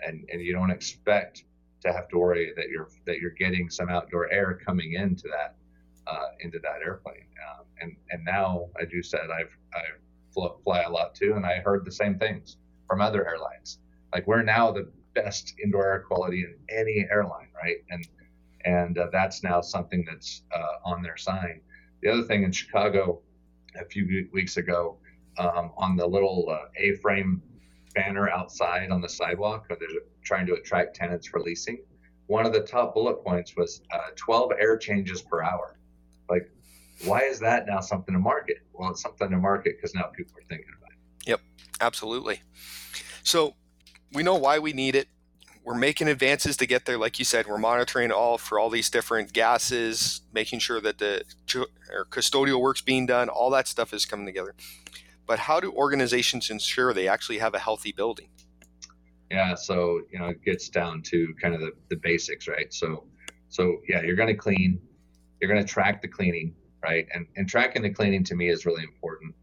and 0.00 0.28
and 0.30 0.40
you 0.40 0.52
don't 0.52 0.70
expect 0.70 1.44
to 1.82 1.92
have 1.92 2.08
to 2.08 2.18
worry 2.18 2.52
that 2.56 2.68
you're 2.68 2.88
that 3.06 3.18
you're 3.18 3.30
getting 3.30 3.68
some 3.70 3.88
outdoor 3.88 4.30
air 4.32 4.58
coming 4.64 4.94
into 4.94 5.28
that 5.28 5.56
uh, 6.06 6.28
into 6.40 6.58
that 6.60 6.80
airplane. 6.84 7.26
Um, 7.48 7.64
and 7.80 7.96
and 8.10 8.24
now, 8.24 8.68
as 8.80 8.92
you 8.92 9.02
said, 9.02 9.28
I've 9.32 9.56
I 9.74 9.82
fly 10.64 10.82
a 10.82 10.90
lot 10.90 11.14
too, 11.14 11.34
and 11.34 11.44
I 11.44 11.58
heard 11.58 11.84
the 11.84 11.92
same 11.92 12.18
things 12.18 12.56
from 12.88 13.00
other 13.00 13.26
airlines. 13.26 13.78
Like 14.12 14.26
we're 14.26 14.42
now 14.42 14.70
the 14.70 14.90
best 15.14 15.54
indoor 15.62 15.84
air 15.84 16.00
quality 16.00 16.44
in 16.44 16.54
any 16.68 17.06
airline, 17.10 17.48
right? 17.54 17.78
And 17.90 18.06
and 18.64 18.98
uh, 18.98 19.08
that's 19.12 19.42
now 19.42 19.60
something 19.60 20.04
that's 20.08 20.42
uh, 20.54 20.76
on 20.88 21.02
their 21.02 21.16
sign. 21.16 21.60
The 22.02 22.10
other 22.10 22.22
thing 22.22 22.44
in 22.44 22.52
Chicago, 22.52 23.20
a 23.80 23.84
few 23.84 24.28
weeks 24.32 24.56
ago, 24.56 24.98
um, 25.38 25.72
on 25.76 25.96
the 25.96 26.06
little 26.06 26.48
uh, 26.50 26.68
A-frame 26.76 27.42
banner 27.94 28.28
outside 28.28 28.90
on 28.90 29.00
the 29.00 29.08
sidewalk, 29.08 29.66
they're 29.68 29.78
trying 30.22 30.46
to 30.46 30.54
attract 30.54 30.96
tenants 30.96 31.26
for 31.26 31.40
leasing. 31.40 31.78
One 32.26 32.46
of 32.46 32.52
the 32.52 32.60
top 32.60 32.94
bullet 32.94 33.22
points 33.24 33.56
was 33.56 33.82
uh, 33.92 34.10
12 34.16 34.52
air 34.58 34.76
changes 34.76 35.22
per 35.22 35.42
hour. 35.42 35.78
Like, 36.30 36.50
why 37.04 37.20
is 37.20 37.38
that 37.40 37.66
now 37.66 37.80
something 37.80 38.14
to 38.14 38.20
market? 38.20 38.58
Well, 38.72 38.90
it's 38.90 39.02
something 39.02 39.30
to 39.30 39.36
market 39.36 39.76
because 39.76 39.94
now 39.94 40.04
people 40.04 40.34
are 40.38 40.44
thinking 40.48 40.72
about 40.78 40.92
it. 40.92 41.28
Yep, 41.28 41.40
absolutely. 41.80 42.40
So 43.22 43.54
we 44.12 44.22
know 44.22 44.36
why 44.36 44.58
we 44.58 44.72
need 44.72 44.94
it. 44.94 45.08
We're 45.64 45.74
making 45.74 46.08
advances 46.08 46.56
to 46.56 46.66
get 46.66 46.86
there. 46.86 46.98
Like 46.98 47.18
you 47.18 47.24
said, 47.24 47.46
we're 47.46 47.58
monitoring 47.58 48.10
all 48.10 48.36
for 48.36 48.58
all 48.58 48.68
these 48.68 48.90
different 48.90 49.32
gases, 49.32 50.22
making 50.32 50.58
sure 50.58 50.80
that 50.80 50.98
the 50.98 51.22
custodial 52.10 52.60
work's 52.60 52.80
being 52.80 53.06
done. 53.06 53.28
All 53.28 53.50
that 53.50 53.68
stuff 53.68 53.94
is 53.94 54.04
coming 54.04 54.26
together. 54.26 54.54
But 55.26 55.40
how 55.40 55.60
do 55.60 55.72
organizations 55.72 56.50
ensure 56.50 56.92
they 56.92 57.06
actually 57.06 57.38
have 57.38 57.54
a 57.54 57.60
healthy 57.60 57.92
building? 57.92 58.28
Yeah, 59.30 59.54
so 59.54 60.02
you 60.12 60.18
know 60.18 60.26
it 60.26 60.44
gets 60.44 60.68
down 60.68 61.00
to 61.02 61.34
kind 61.40 61.54
of 61.54 61.60
the, 61.60 61.72
the 61.88 61.96
basics, 61.96 62.48
right? 62.48 62.72
So 62.72 63.04
so 63.48 63.78
yeah, 63.88 64.02
you're 64.02 64.16
going 64.16 64.28
to 64.28 64.34
clean, 64.34 64.80
you're 65.40 65.50
going 65.50 65.64
to 65.64 65.68
track 65.68 66.02
the 66.02 66.08
cleaning, 66.08 66.54
right? 66.82 67.06
And 67.14 67.26
and 67.36 67.48
tracking 67.48 67.82
the 67.82 67.90
cleaning 67.90 68.24
to 68.24 68.34
me 68.34 68.50
is 68.50 68.66
really 68.66 68.82
important 68.82 69.34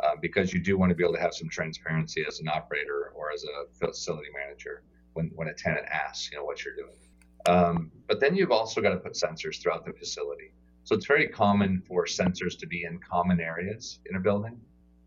uh, 0.00 0.16
because 0.20 0.52
you 0.52 0.60
do 0.60 0.76
want 0.76 0.90
to 0.90 0.96
be 0.96 1.04
able 1.04 1.14
to 1.14 1.20
have 1.20 1.32
some 1.32 1.48
transparency 1.48 2.24
as 2.26 2.40
an 2.40 2.48
operator 2.48 3.12
or 3.14 3.32
as 3.32 3.44
a 3.44 3.86
facility 3.86 4.28
manager 4.34 4.82
when, 5.14 5.30
when 5.34 5.48
a 5.48 5.54
tenant 5.54 5.86
asks, 5.86 6.30
you 6.30 6.38
know, 6.38 6.44
what 6.44 6.64
you're 6.64 6.76
doing. 6.76 6.96
Um, 7.46 7.90
but 8.06 8.20
then 8.20 8.34
you've 8.34 8.50
also 8.50 8.80
got 8.80 8.90
to 8.90 8.98
put 8.98 9.14
sensors 9.14 9.60
throughout 9.60 9.84
the 9.84 9.92
facility. 9.92 10.52
So 10.84 10.94
it's 10.94 11.06
very 11.06 11.28
common 11.28 11.82
for 11.86 12.06
sensors 12.06 12.58
to 12.58 12.66
be 12.66 12.84
in 12.84 12.98
common 12.98 13.40
areas 13.40 14.00
in 14.06 14.16
a 14.16 14.20
building, 14.20 14.60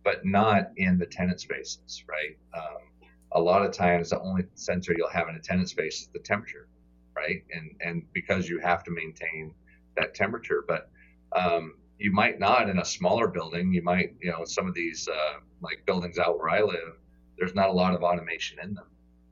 but 0.03 0.25
not 0.25 0.71
in 0.77 0.97
the 0.97 1.05
tenant 1.05 1.39
spaces, 1.41 2.03
right? 2.07 2.37
Um, 2.55 3.09
a 3.33 3.41
lot 3.41 3.65
of 3.65 3.71
times, 3.71 4.11
the 4.11 4.19
only 4.21 4.43
sensor 4.53 4.93
you'll 4.95 5.09
have 5.09 5.27
in 5.27 5.35
a 5.35 5.39
tenant 5.39 5.69
space 5.69 6.01
is 6.01 6.09
the 6.13 6.19
temperature, 6.19 6.67
right? 7.15 7.43
And 7.51 7.71
and 7.81 8.03
because 8.13 8.47
you 8.47 8.59
have 8.59 8.83
to 8.83 8.91
maintain 8.91 9.53
that 9.97 10.13
temperature, 10.13 10.63
but 10.67 10.89
um, 11.35 11.75
you 11.97 12.11
might 12.11 12.39
not 12.39 12.69
in 12.69 12.79
a 12.79 12.85
smaller 12.85 13.27
building. 13.27 13.73
You 13.73 13.81
might, 13.81 14.15
you 14.21 14.31
know, 14.31 14.45
some 14.45 14.67
of 14.67 14.73
these 14.73 15.07
uh, 15.07 15.39
like 15.61 15.83
buildings 15.85 16.19
out 16.19 16.37
where 16.37 16.49
I 16.49 16.61
live, 16.61 16.97
there's 17.37 17.55
not 17.55 17.69
a 17.69 17.73
lot 17.73 17.95
of 17.95 18.03
automation 18.03 18.59
in 18.59 18.73
them, 18.73 18.85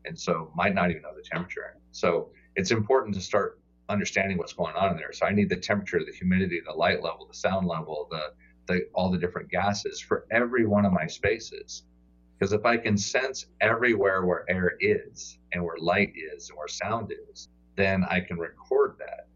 and 0.05 0.19
so 0.19 0.51
might 0.55 0.73
not 0.73 0.89
even 0.89 1.01
know 1.01 1.15
the 1.15 1.23
temperature. 1.23 1.77
So 1.91 2.29
it's 2.55 2.71
important 2.71 3.15
to 3.15 3.21
start 3.21 3.59
understanding 3.89 4.37
what's 4.37 4.53
going 4.53 4.75
on 4.75 4.91
in 4.91 4.97
there. 4.97 5.13
So 5.13 5.25
I 5.25 5.31
need 5.31 5.49
the 5.49 5.57
temperature, 5.57 5.99
the 6.05 6.15
humidity, 6.15 6.61
the 6.65 6.73
light 6.73 7.03
level, 7.03 7.25
the 7.27 7.33
sound 7.37 7.67
level, 7.67 8.07
the, 8.09 8.33
the 8.67 8.87
all 8.93 9.11
the 9.11 9.17
different 9.17 9.49
gases 9.49 9.99
for 9.99 10.25
every 10.31 10.65
one 10.65 10.85
of 10.85 10.93
my 10.93 11.07
spaces. 11.07 11.83
Because 12.37 12.53
if 12.53 12.65
I 12.65 12.77
can 12.77 12.97
sense 12.97 13.45
everywhere 13.59 14.25
where 14.25 14.45
air 14.49 14.75
is 14.79 15.37
and 15.51 15.63
where 15.63 15.77
light 15.77 16.13
is 16.15 16.49
and 16.49 16.57
where 16.57 16.67
sound 16.67 17.13
is, 17.31 17.49
then 17.75 18.03
I 18.09 18.19
can 18.21 18.37
record 18.37 18.95
that 18.99 19.27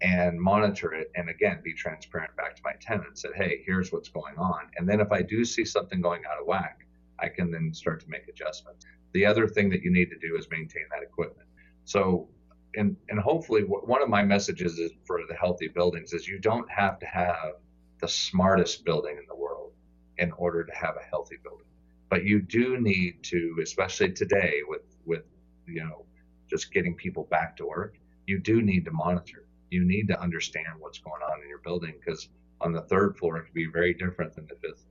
and 0.00 0.40
monitor 0.40 0.92
it 0.92 1.10
and 1.16 1.28
again 1.28 1.60
be 1.62 1.72
transparent 1.72 2.34
back 2.36 2.54
to 2.54 2.62
my 2.64 2.72
tenants 2.80 3.22
that 3.22 3.34
hey 3.34 3.62
here's 3.66 3.90
what's 3.92 4.08
going 4.08 4.36
on 4.38 4.68
and 4.76 4.88
then 4.88 5.00
if 5.00 5.10
i 5.10 5.22
do 5.22 5.44
see 5.44 5.64
something 5.64 6.00
going 6.00 6.22
out 6.24 6.40
of 6.40 6.46
whack 6.46 6.86
i 7.20 7.28
can 7.28 7.50
then 7.50 7.72
start 7.72 8.00
to 8.00 8.08
make 8.08 8.28
adjustments. 8.28 8.84
The 9.12 9.26
other 9.26 9.46
thing 9.48 9.70
that 9.70 9.82
you 9.82 9.90
need 9.90 10.10
to 10.10 10.18
do 10.18 10.36
is 10.36 10.48
maintain 10.50 10.84
that 10.90 11.02
equipment. 11.02 11.48
So 11.84 12.28
and 12.74 12.96
and 13.08 13.18
hopefully 13.18 13.62
one 13.62 14.02
of 14.02 14.08
my 14.08 14.22
messages 14.22 14.78
is 14.78 14.92
for 15.06 15.20
the 15.28 15.34
healthy 15.34 15.68
buildings 15.68 16.12
is 16.12 16.28
you 16.28 16.38
don't 16.38 16.70
have 16.70 16.98
to 16.98 17.06
have 17.06 17.54
the 18.00 18.08
smartest 18.08 18.84
building 18.84 19.16
in 19.18 19.24
the 19.28 19.34
world 19.34 19.72
in 20.18 20.32
order 20.32 20.64
to 20.64 20.74
have 20.74 20.96
a 20.96 21.04
healthy 21.08 21.36
building. 21.42 21.66
But 22.10 22.24
you 22.24 22.40
do 22.40 22.78
need 22.80 23.22
to 23.24 23.58
especially 23.62 24.12
today 24.12 24.60
with 24.68 24.82
with 25.06 25.24
you 25.66 25.82
know 25.84 26.04
just 26.50 26.72
getting 26.72 26.94
people 26.94 27.24
back 27.30 27.56
to 27.56 27.66
work 27.66 27.98
you 28.28 28.38
do 28.38 28.60
need 28.60 28.84
to 28.84 28.90
monitor. 28.90 29.46
You 29.70 29.84
need 29.84 30.06
to 30.08 30.20
understand 30.20 30.66
what's 30.78 30.98
going 30.98 31.22
on 31.22 31.42
in 31.42 31.48
your 31.48 31.60
building 31.60 31.94
because 31.98 32.28
on 32.60 32.72
the 32.72 32.82
third 32.82 33.16
floor 33.16 33.38
it 33.38 33.44
can 33.44 33.54
be 33.54 33.66
very 33.66 33.94
different 33.94 34.34
than 34.34 34.46
the 34.46 34.56
fifth. 34.56 34.84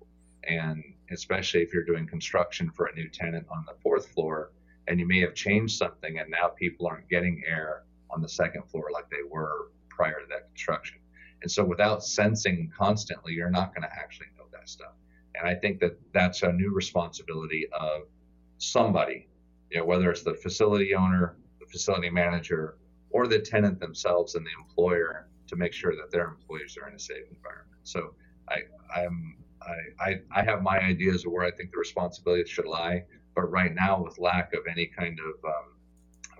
And 0.43 0.83
especially 1.11 1.61
if 1.61 1.73
you're 1.73 1.83
doing 1.83 2.07
construction 2.07 2.69
for 2.71 2.87
a 2.87 2.95
new 2.95 3.07
tenant 3.09 3.45
on 3.49 3.63
the 3.65 3.73
fourth 3.81 4.07
floor 4.09 4.51
and 4.87 4.99
you 4.99 5.07
may 5.07 5.19
have 5.19 5.33
changed 5.33 5.77
something 5.77 6.19
and 6.19 6.29
now 6.29 6.47
people 6.47 6.87
aren't 6.87 7.09
getting 7.09 7.43
air 7.45 7.83
on 8.09 8.21
the 8.21 8.29
second 8.29 8.63
floor 8.69 8.89
like 8.93 9.09
they 9.09 9.23
were 9.29 9.71
prior 9.89 10.19
to 10.19 10.27
that 10.29 10.47
construction. 10.49 10.97
And 11.41 11.51
so 11.51 11.63
without 11.63 12.03
sensing 12.03 12.71
constantly, 12.75 13.33
you're 13.33 13.49
not 13.49 13.73
going 13.75 13.83
to 13.83 13.93
actually 13.93 14.27
know 14.37 14.45
that 14.51 14.69
stuff. 14.69 14.93
And 15.35 15.47
I 15.47 15.53
think 15.53 15.79
that 15.81 15.97
that's 16.13 16.41
a 16.43 16.51
new 16.51 16.73
responsibility 16.73 17.67
of 17.73 18.03
somebody, 18.57 19.27
you 19.69 19.79
know, 19.79 19.85
whether 19.85 20.09
it's 20.09 20.23
the 20.23 20.33
facility 20.33 20.95
owner, 20.95 21.35
the 21.59 21.67
facility 21.67 22.09
manager, 22.09 22.77
or 23.11 23.27
the 23.27 23.39
tenant 23.39 23.79
themselves 23.79 24.35
and 24.35 24.45
the 24.45 24.51
employer 24.59 25.27
to 25.47 25.55
make 25.55 25.73
sure 25.73 25.95
that 25.95 26.11
their 26.11 26.27
employees 26.27 26.77
are 26.81 26.89
in 26.89 26.95
a 26.95 26.99
safe 26.99 27.25
environment. 27.29 27.79
So 27.83 28.13
I, 28.49 28.61
I'm, 28.95 29.37
I, 29.67 30.09
I, 30.09 30.15
I 30.31 30.43
have 30.43 30.61
my 30.61 30.79
ideas 30.79 31.25
of 31.25 31.31
where 31.31 31.45
I 31.45 31.51
think 31.51 31.71
the 31.71 31.77
responsibility 31.77 32.49
should 32.49 32.65
lie, 32.65 33.03
but 33.35 33.43
right 33.51 33.73
now, 33.73 34.01
with 34.01 34.17
lack 34.17 34.53
of 34.53 34.61
any 34.69 34.87
kind 34.87 35.19
of 35.19 35.49
um, 35.49 35.75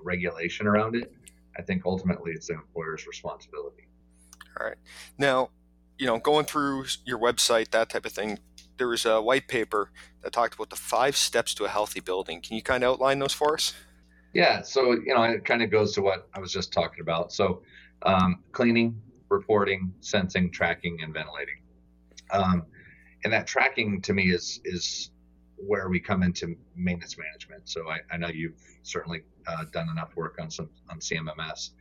regulation 0.01 0.67
around 0.67 0.95
it, 0.95 1.11
I 1.57 1.61
think 1.61 1.83
ultimately 1.85 2.31
it's 2.31 2.47
the 2.47 2.53
employer's 2.53 3.05
responsibility. 3.07 3.87
All 4.59 4.67
right. 4.67 4.77
Now, 5.17 5.49
you 5.97 6.05
know, 6.05 6.19
going 6.19 6.45
through 6.45 6.85
your 7.05 7.19
website, 7.19 7.71
that 7.71 7.89
type 7.89 8.05
of 8.05 8.11
thing, 8.11 8.39
there 8.77 8.87
was 8.87 9.05
a 9.05 9.21
white 9.21 9.47
paper 9.47 9.91
that 10.21 10.31
talked 10.31 10.53
about 10.53 10.69
the 10.69 10.75
five 10.75 11.17
steps 11.17 11.53
to 11.55 11.65
a 11.65 11.69
healthy 11.69 11.99
building. 11.99 12.41
Can 12.41 12.55
you 12.55 12.61
kind 12.61 12.83
of 12.83 12.93
outline 12.93 13.19
those 13.19 13.33
for 13.33 13.55
us? 13.55 13.73
Yeah, 14.33 14.61
so 14.61 14.91
you 14.91 15.13
know, 15.15 15.23
it 15.23 15.45
kind 15.45 15.63
of 15.63 15.71
goes 15.71 15.93
to 15.93 16.01
what 16.01 16.27
I 16.33 16.39
was 16.39 16.51
just 16.51 16.71
talking 16.71 17.01
about. 17.01 17.31
So, 17.31 17.63
um, 18.03 18.43
cleaning, 18.51 19.01
reporting, 19.29 19.93
sensing, 19.99 20.51
tracking, 20.51 20.99
and 21.01 21.13
ventilating. 21.13 21.55
Um, 22.29 22.65
and 23.23 23.33
that 23.33 23.47
tracking 23.47 24.01
to 24.01 24.13
me 24.13 24.31
is 24.31 24.59
is 24.65 25.11
where 25.57 25.89
we 25.89 25.99
come 25.99 26.21
into 26.21 26.55
maintenance 26.75 27.17
management. 27.17 27.67
So 27.67 27.89
I, 27.89 27.99
I 28.11 28.17
know 28.17 28.27
you've 28.27 28.61
certainly 28.83 29.23
uh, 29.47 29.65
done 29.71 29.89
enough 29.89 30.15
work 30.15 30.37
on 30.39 30.51
some 30.51 30.69
on 30.89 30.99
CMMS, 30.99 31.71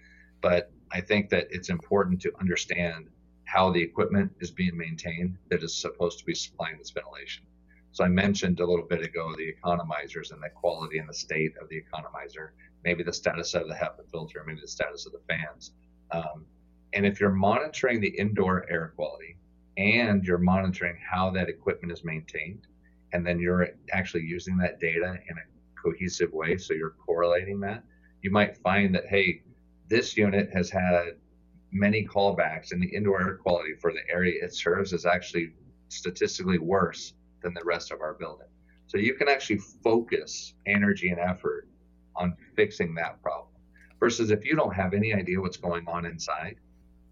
but 0.41 0.71
I 0.93 1.01
think 1.01 1.29
that 1.31 1.49
it's 1.51 1.69
important 1.69 2.21
to 2.23 2.33
understand 2.41 3.09
how 3.45 3.71
the 3.71 3.81
equipment 3.81 4.33
is 4.41 4.51
being 4.51 4.77
maintained 4.77 5.37
that 5.51 5.63
is 5.63 5.75
supposed 5.75 6.19
to 6.19 6.25
be 6.25 6.35
supplying 6.35 6.79
this 6.79 6.91
ventilation. 6.91 7.45
So 7.93 8.05
I 8.05 8.09
mentioned 8.09 8.61
a 8.61 8.67
little 8.67 8.85
bit 8.85 9.03
ago 9.03 9.35
the 9.37 9.55
economizers 9.55 10.33
and 10.33 10.43
the 10.43 10.51
quality 10.51 10.99
and 10.99 11.09
the 11.09 11.15
state 11.15 11.55
of 11.61 11.69
the 11.69 11.81
economizer, 11.81 12.51
maybe 12.85 13.03
the 13.03 13.13
status 13.13 13.55
of 13.55 13.69
the 13.69 13.75
HEPA 13.75 14.11
filter, 14.11 14.43
maybe 14.47 14.61
the 14.61 14.69
status 14.69 15.07
of 15.07 15.13
the 15.13 15.21
fans. 15.29 15.73
Um, 16.11 16.45
and 16.93 17.07
if 17.07 17.21
you're 17.21 17.31
monitoring 17.31 18.01
the 18.01 18.09
indoor 18.09 18.67
air 18.71 18.93
quality 18.97 19.37
and 19.77 20.25
you're 20.25 20.39
monitoring 20.39 20.97
how 21.09 21.31
that 21.31 21.49
equipment 21.49 21.93
is 21.93 22.05
maintained, 22.05 22.67
and 23.13 23.27
then 23.27 23.39
you're 23.39 23.69
actually 23.93 24.23
using 24.23 24.57
that 24.59 24.81
data 24.81 25.19
in 25.29 25.37
a 25.37 25.83
cohesive 25.83 26.33
way, 26.33 26.57
so 26.57 26.75
you're 26.75 26.97
correlating 27.05 27.61
that, 27.61 27.83
you 28.23 28.31
might 28.31 28.57
find 28.57 28.95
that, 28.95 29.07
hey, 29.07 29.43
this 29.89 30.17
unit 30.17 30.51
has 30.53 30.71
had 30.71 31.13
many 31.73 32.05
callbacks, 32.05 32.73
and 32.73 32.83
the 32.83 32.89
indoor 32.89 33.21
air 33.21 33.37
quality 33.37 33.75
for 33.81 33.93
the 33.93 34.01
area 34.11 34.45
it 34.45 34.55
serves 34.55 34.93
is 34.93 35.07
actually 35.07 35.53
statistically 35.89 36.59
worse 36.59 37.13
than 37.43 37.55
the 37.55 37.65
rest 37.65 37.93
of 37.93 38.01
our 38.01 38.15
building. 38.15 38.49
So 38.87 38.99
you 38.99 39.15
can 39.15 39.29
actually 39.29 39.59
focus 39.85 40.55
energy 40.67 41.11
and 41.11 41.21
effort 41.21 41.69
on 42.17 42.37
fixing 42.55 42.95
that 42.95 43.21
problem. 43.23 43.49
Versus 44.01 44.31
if 44.31 44.45
you 44.45 44.57
don't 44.57 44.75
have 44.75 44.95
any 44.95 45.15
idea 45.15 45.41
what's 45.41 45.57
going 45.57 45.87
on 45.87 46.07
inside, 46.07 46.57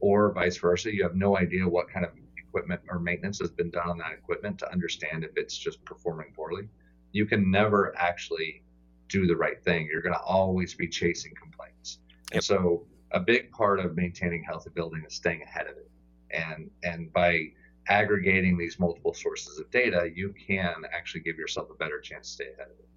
or 0.00 0.33
vice 0.33 0.56
versa, 0.59 0.94
you 0.94 1.02
have 1.02 1.14
no 1.14 1.37
idea 1.37 1.68
what 1.68 1.88
kind 1.88 2.04
of 2.04 2.12
equipment 2.54 2.80
or 2.88 3.00
maintenance 3.00 3.40
has 3.40 3.50
been 3.50 3.70
done 3.70 3.88
on 3.88 3.99
that 3.99 4.12
equipment 4.12 4.58
to 4.61 4.70
understand 4.70 5.25
if 5.25 5.32
it's 5.37 5.56
just 5.56 5.84
performing 5.84 6.32
poorly, 6.37 6.68
you 7.11 7.26
can 7.26 7.50
never 7.50 7.92
actually 7.99 8.62
do 9.08 9.26
the 9.26 9.37
right 9.37 9.62
thing. 9.64 9.88
You're 9.90 10.02
going 10.02 10.14
to 10.14 10.20
always 10.20 10.73
be 10.75 10.87
chasing 10.88 11.34
complaints. 11.34 11.99
Yep. 12.30 12.34
And 12.34 12.44
so 12.44 12.87
a 13.11 13.18
big 13.18 13.50
part 13.50 13.80
of 13.80 13.96
maintaining 13.96 14.44
healthy 14.44 14.70
building 14.73 15.02
is 15.06 15.14
staying 15.14 15.42
ahead 15.42 15.66
of 15.66 15.76
it. 15.76 15.90
And 16.30 16.70
and 16.84 17.12
by 17.12 17.49
aggregating 17.88 18.56
these 18.56 18.78
multiple 18.78 19.14
sources 19.14 19.58
of 19.58 19.70
data, 19.70 20.11
you 20.14 20.32
can 20.46 20.84
actually 20.96 21.20
give 21.20 21.37
yourself 21.37 21.68
a 21.70 21.75
better 21.75 22.00
chance 22.00 22.28
to 22.28 22.32
stay 22.34 22.52
ahead 22.54 22.68
of 22.68 22.78
it. 22.78 22.88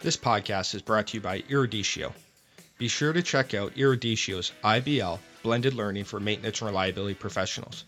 This 0.00 0.16
podcast 0.16 0.74
is 0.74 0.82
brought 0.82 1.08
to 1.08 1.18
you 1.18 1.20
by 1.20 1.42
Eruditio. 1.42 2.12
Be 2.76 2.88
sure 2.88 3.12
to 3.12 3.22
check 3.22 3.54
out 3.54 3.74
Eruditio's 3.74 4.52
IBL 4.64 5.18
blended 5.44 5.74
learning 5.74 6.02
for 6.02 6.18
maintenance 6.18 6.60
and 6.60 6.68
reliability 6.68 7.14
professionals. 7.14 7.84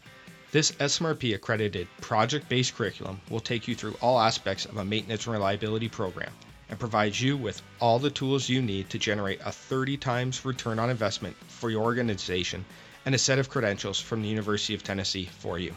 This 0.52 0.70
SMRP 0.72 1.34
accredited 1.34 1.88
project 2.00 2.48
based 2.48 2.76
curriculum 2.76 3.20
will 3.28 3.40
take 3.40 3.66
you 3.66 3.74
through 3.74 3.96
all 4.00 4.20
aspects 4.20 4.64
of 4.64 4.76
a 4.76 4.84
maintenance 4.84 5.26
and 5.26 5.32
reliability 5.32 5.88
program 5.88 6.32
and 6.68 6.78
provides 6.78 7.20
you 7.20 7.36
with 7.36 7.60
all 7.80 7.98
the 7.98 8.10
tools 8.10 8.48
you 8.48 8.62
need 8.62 8.88
to 8.90 8.98
generate 8.98 9.40
a 9.44 9.50
30 9.50 9.96
times 9.96 10.44
return 10.44 10.78
on 10.78 10.90
investment 10.90 11.36
for 11.48 11.70
your 11.70 11.82
organization 11.82 12.64
and 13.04 13.14
a 13.14 13.18
set 13.18 13.38
of 13.38 13.48
credentials 13.48 14.00
from 14.00 14.22
the 14.22 14.28
University 14.28 14.74
of 14.74 14.82
Tennessee 14.82 15.28
for 15.38 15.58
you. 15.58 15.74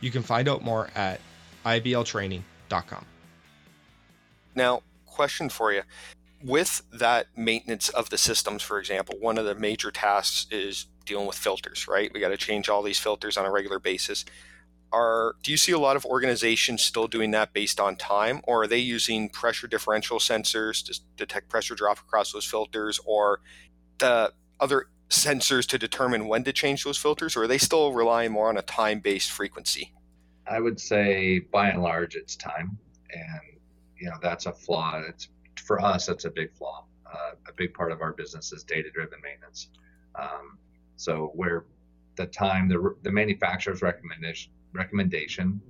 You 0.00 0.10
can 0.10 0.22
find 0.22 0.48
out 0.48 0.62
more 0.62 0.90
at 0.94 1.20
ibltraining.com. 1.64 3.06
Now, 4.54 4.82
question 5.06 5.48
for 5.48 5.72
you. 5.72 5.82
With 6.42 6.82
that 6.92 7.26
maintenance 7.36 7.88
of 7.88 8.10
the 8.10 8.18
systems, 8.18 8.62
for 8.62 8.78
example, 8.78 9.16
one 9.18 9.38
of 9.38 9.46
the 9.46 9.54
major 9.54 9.90
tasks 9.90 10.46
is 10.50 10.86
dealing 11.04 11.26
with 11.26 11.36
filters, 11.36 11.86
right? 11.88 12.10
We 12.12 12.20
got 12.20 12.28
to 12.28 12.36
change 12.36 12.68
all 12.68 12.82
these 12.82 12.98
filters 12.98 13.36
on 13.36 13.46
a 13.46 13.50
regular 13.50 13.78
basis. 13.78 14.24
Are 14.92 15.34
do 15.42 15.50
you 15.50 15.56
see 15.56 15.72
a 15.72 15.78
lot 15.78 15.96
of 15.96 16.04
organizations 16.06 16.82
still 16.82 17.08
doing 17.08 17.32
that 17.32 17.52
based 17.52 17.80
on 17.80 17.96
time, 17.96 18.40
or 18.44 18.62
are 18.62 18.66
they 18.66 18.78
using 18.78 19.28
pressure 19.28 19.66
differential 19.66 20.18
sensors 20.18 20.84
to 20.86 21.00
detect 21.16 21.48
pressure 21.48 21.74
drop 21.74 21.98
across 21.98 22.32
those 22.32 22.44
filters, 22.44 23.00
or 23.04 23.40
the 23.98 24.32
other 24.60 24.86
sensors 25.10 25.66
to 25.68 25.78
determine 25.78 26.28
when 26.28 26.44
to 26.44 26.52
change 26.52 26.84
those 26.84 26.96
filters, 26.96 27.36
or 27.36 27.42
are 27.42 27.46
they 27.48 27.58
still 27.58 27.92
relying 27.92 28.32
more 28.32 28.48
on 28.48 28.56
a 28.56 28.62
time-based 28.62 29.30
frequency? 29.30 29.92
I 30.46 30.60
would 30.60 30.78
say, 30.78 31.40
by 31.40 31.70
and 31.70 31.82
large, 31.82 32.14
it's 32.14 32.36
time, 32.36 32.78
and 33.10 33.58
you 33.98 34.08
know 34.08 34.16
that's 34.22 34.46
a 34.46 34.52
flaw. 34.52 35.02
It's 35.08 35.28
for 35.64 35.80
us, 35.80 36.06
that's 36.06 36.24
a 36.24 36.30
big 36.30 36.52
flaw. 36.54 36.84
Uh, 37.12 37.32
a 37.48 37.52
big 37.56 37.74
part 37.74 37.90
of 37.92 38.00
our 38.00 38.12
business 38.12 38.52
is 38.52 38.62
data-driven 38.62 39.18
maintenance. 39.22 39.68
Um, 40.14 40.58
so 40.96 41.32
where 41.34 41.64
the 42.16 42.26
time, 42.26 42.68
the, 42.68 42.94
the 43.02 43.10
manufacturer's 43.10 43.82
recommendation 43.82 44.52
recommendation 44.72 45.60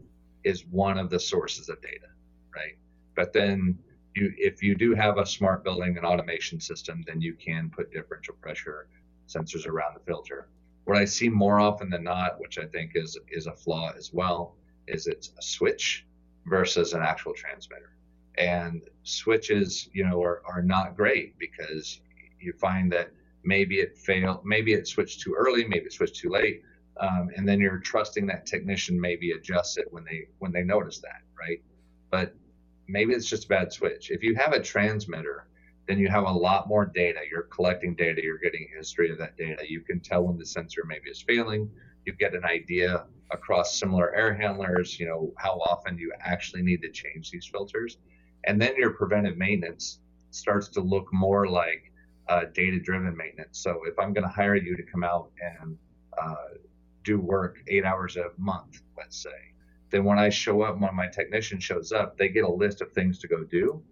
is 0.44 0.64
one 0.66 0.98
of 0.98 1.10
the 1.10 1.20
sources 1.20 1.68
of 1.68 1.80
data, 1.82 2.08
right? 2.54 2.76
But 3.14 3.32
then 3.32 3.78
you, 4.14 4.32
if 4.36 4.62
you 4.62 4.74
do 4.74 4.94
have 4.94 5.18
a 5.18 5.26
smart 5.26 5.62
building 5.64 5.96
and 5.96 6.06
automation 6.06 6.60
system, 6.60 7.04
then 7.06 7.20
you 7.20 7.34
can 7.34 7.70
put 7.70 7.92
differential 7.92 8.34
pressure 8.40 8.88
sensors 9.28 9.66
around 9.66 9.94
the 9.94 10.00
filter. 10.00 10.48
What 10.84 10.98
I 10.98 11.04
see 11.04 11.28
more 11.28 11.60
often 11.60 11.90
than 11.90 12.04
not, 12.04 12.38
which 12.40 12.58
I 12.58 12.66
think 12.66 12.92
is 12.94 13.18
is 13.30 13.46
a 13.46 13.52
flaw 13.52 13.92
as 13.96 14.12
well, 14.12 14.56
is 14.86 15.06
it's 15.06 15.30
a 15.38 15.42
switch 15.42 16.06
versus 16.46 16.92
an 16.92 17.02
actual 17.02 17.32
transmitter. 17.34 17.90
And 18.36 18.82
switches, 19.04 19.88
you 19.92 20.04
know, 20.04 20.22
are, 20.22 20.42
are 20.46 20.62
not 20.62 20.96
great 20.96 21.38
because 21.38 22.00
you 22.40 22.52
find 22.52 22.92
that 22.92 23.10
maybe 23.44 23.76
it 23.76 23.96
failed, 23.96 24.40
maybe 24.44 24.72
it 24.72 24.86
switched 24.86 25.20
too 25.20 25.34
early, 25.36 25.64
maybe 25.66 25.86
it 25.86 25.92
switched 25.92 26.16
too 26.16 26.30
late, 26.30 26.62
um, 26.98 27.30
and 27.36 27.48
then 27.48 27.60
you're 27.60 27.78
trusting 27.78 28.26
that 28.26 28.46
technician 28.46 29.00
maybe 29.00 29.32
adjusts 29.32 29.76
it 29.76 29.86
when 29.90 30.04
they 30.04 30.28
when 30.38 30.52
they 30.52 30.62
notice 30.62 30.98
that, 31.00 31.22
right? 31.38 31.62
But 32.10 32.34
maybe 32.88 33.14
it's 33.14 33.28
just 33.28 33.46
a 33.46 33.48
bad 33.48 33.72
switch. 33.72 34.10
If 34.10 34.22
you 34.22 34.34
have 34.36 34.52
a 34.52 34.60
transmitter, 34.60 35.48
then 35.88 35.98
you 35.98 36.08
have 36.08 36.24
a 36.24 36.30
lot 36.30 36.68
more 36.68 36.86
data. 36.86 37.20
You're 37.30 37.42
collecting 37.42 37.94
data. 37.94 38.22
You're 38.22 38.38
getting 38.38 38.68
history 38.76 39.10
of 39.10 39.18
that 39.18 39.36
data. 39.36 39.62
You 39.68 39.80
can 39.80 40.00
tell 40.00 40.22
when 40.22 40.38
the 40.38 40.46
sensor 40.46 40.84
maybe 40.86 41.10
is 41.10 41.22
failing. 41.22 41.70
You 42.06 42.12
get 42.14 42.34
an 42.34 42.44
idea 42.44 43.06
across 43.30 43.78
similar 43.78 44.14
air 44.14 44.34
handlers. 44.34 44.98
You 44.98 45.06
know 45.06 45.32
how 45.38 45.58
often 45.60 45.98
you 45.98 46.12
actually 46.20 46.62
need 46.62 46.82
to 46.82 46.90
change 46.90 47.30
these 47.30 47.46
filters, 47.46 47.98
and 48.44 48.60
then 48.60 48.76
your 48.76 48.90
preventive 48.90 49.36
maintenance 49.36 49.98
starts 50.30 50.68
to 50.68 50.80
look 50.80 51.12
more 51.12 51.48
like 51.48 51.92
uh, 52.28 52.44
data 52.52 52.78
driven 52.80 53.16
maintenance. 53.16 53.58
So 53.58 53.80
if 53.86 53.98
I'm 53.98 54.12
going 54.12 54.24
to 54.24 54.34
hire 54.34 54.56
you 54.56 54.76
to 54.76 54.82
come 54.82 55.04
out 55.04 55.30
and 55.60 55.76
uh, 56.16 56.34
do 57.02 57.20
work 57.20 57.58
eight 57.68 57.84
hours 57.84 58.16
a 58.16 58.30
month, 58.38 58.80
let's 58.96 59.22
say, 59.22 59.30
then 59.90 60.04
when 60.04 60.18
I 60.18 60.28
show 60.28 60.62
up, 60.62 60.78
when 60.80 60.94
my 60.94 61.08
technician 61.08 61.60
shows 61.60 61.92
up, 61.92 62.16
they 62.18 62.28
get 62.28 62.44
a 62.44 62.50
list 62.50 62.80
of 62.80 62.92
things 62.92 63.18
to 63.20 63.28
go 63.28 63.44
do, 63.44 63.82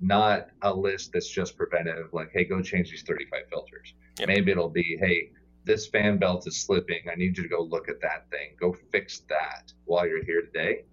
not 0.00 0.48
a 0.62 0.72
list 0.72 1.12
that's 1.12 1.28
just 1.28 1.56
preventive, 1.56 2.12
like, 2.12 2.30
hey, 2.32 2.44
go 2.44 2.62
change 2.62 2.90
these 2.90 3.02
35 3.02 3.40
filters. 3.50 3.94
Yep. 4.18 4.28
Maybe 4.28 4.52
it'll 4.52 4.70
be, 4.70 4.96
hey, 4.98 5.30
this 5.64 5.86
fan 5.86 6.18
belt 6.18 6.46
is 6.46 6.58
slipping. 6.60 7.00
I 7.10 7.16
need 7.16 7.36
you 7.36 7.42
to 7.42 7.48
go 7.48 7.62
look 7.62 7.88
at 7.88 8.00
that 8.00 8.30
thing. 8.30 8.56
Go 8.58 8.74
fix 8.90 9.20
that 9.28 9.72
while 9.84 10.06
you're 10.06 10.24
here 10.24 10.42
today. 10.42 10.84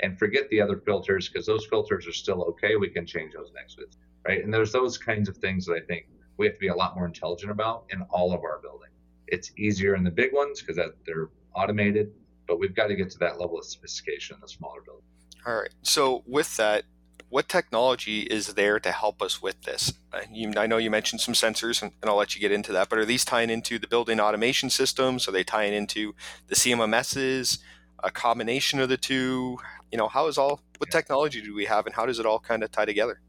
And 0.00 0.18
forget 0.18 0.48
the 0.50 0.60
other 0.60 0.78
filters 0.78 1.28
because 1.28 1.46
those 1.46 1.64
filters 1.66 2.06
are 2.06 2.12
still 2.12 2.42
okay. 2.44 2.76
We 2.76 2.88
can 2.88 3.06
change 3.06 3.32
those 3.32 3.52
next 3.54 3.78
week. 3.78 3.88
Right. 4.26 4.42
And 4.42 4.52
there's 4.52 4.72
those 4.72 4.98
kinds 4.98 5.28
of 5.28 5.36
things 5.36 5.64
that 5.66 5.74
I 5.74 5.86
think 5.86 6.06
we 6.36 6.46
have 6.46 6.54
to 6.54 6.60
be 6.60 6.68
a 6.68 6.74
lot 6.74 6.94
more 6.94 7.06
intelligent 7.06 7.50
about 7.50 7.84
in 7.90 8.02
all 8.10 8.32
of 8.32 8.42
our 8.44 8.58
building. 8.60 8.90
It's 9.26 9.52
easier 9.56 9.94
in 9.94 10.04
the 10.04 10.10
big 10.10 10.32
ones 10.32 10.60
because 10.60 10.76
they're 11.04 11.30
automated, 11.54 12.12
but 12.46 12.58
we've 12.58 12.74
got 12.74 12.88
to 12.88 12.94
get 12.94 13.10
to 13.10 13.18
that 13.18 13.40
level 13.40 13.58
of 13.58 13.64
sophistication 13.64 14.36
in 14.36 14.40
the 14.40 14.48
smaller 14.48 14.80
buildings. 14.82 15.06
All 15.46 15.56
right. 15.56 15.74
So 15.82 16.22
with 16.26 16.56
that, 16.56 16.84
what 17.28 17.48
technology 17.48 18.20
is 18.20 18.54
there 18.54 18.78
to 18.80 18.92
help 18.92 19.20
us 19.20 19.42
with 19.42 19.62
this? 19.62 19.92
Uh, 20.12 20.20
you, 20.30 20.52
I 20.56 20.66
know 20.66 20.76
you 20.76 20.90
mentioned 20.90 21.20
some 21.20 21.34
sensors, 21.34 21.82
and, 21.82 21.92
and, 22.00 22.08
I'll 22.08 22.16
let 22.16 22.34
you 22.34 22.40
get 22.40 22.52
into 22.52 22.72
that. 22.72 22.88
But 22.88 22.98
are 22.98 23.04
these 23.04 23.24
tying 23.24 23.50
into 23.50 23.78
the 23.78 23.88
building 23.88 24.20
automation 24.20 24.70
systems? 24.70 25.26
Are 25.26 25.32
they 25.32 25.44
tying 25.44 25.74
into 25.74 26.14
the 26.46 26.54
CMMSs? 26.54 27.58
A 28.04 28.10
combination 28.10 28.78
of 28.78 28.88
the 28.88 28.96
two? 28.96 29.58
You 29.90 29.98
know, 29.98 30.08
how 30.08 30.28
is 30.28 30.38
all? 30.38 30.60
What 30.78 30.90
technology 30.90 31.40
do 31.40 31.54
we 31.54 31.64
have, 31.64 31.86
and 31.86 31.94
how 31.94 32.06
does 32.06 32.18
it 32.18 32.26
all 32.26 32.38
kind 32.38 32.62
of 32.62 32.70
tie 32.70 32.84
together? 32.84 33.20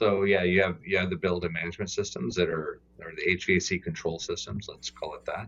So 0.00 0.22
yeah, 0.22 0.44
you 0.44 0.62
have 0.62 0.78
you 0.82 0.96
have 0.96 1.10
the 1.10 1.16
building 1.16 1.52
management 1.52 1.90
systems 1.90 2.34
that 2.36 2.48
are 2.48 2.80
are 3.02 3.12
the 3.14 3.36
HVAC 3.36 3.82
control 3.82 4.18
systems. 4.18 4.66
Let's 4.66 4.88
call 4.88 5.14
it 5.14 5.26
that. 5.26 5.46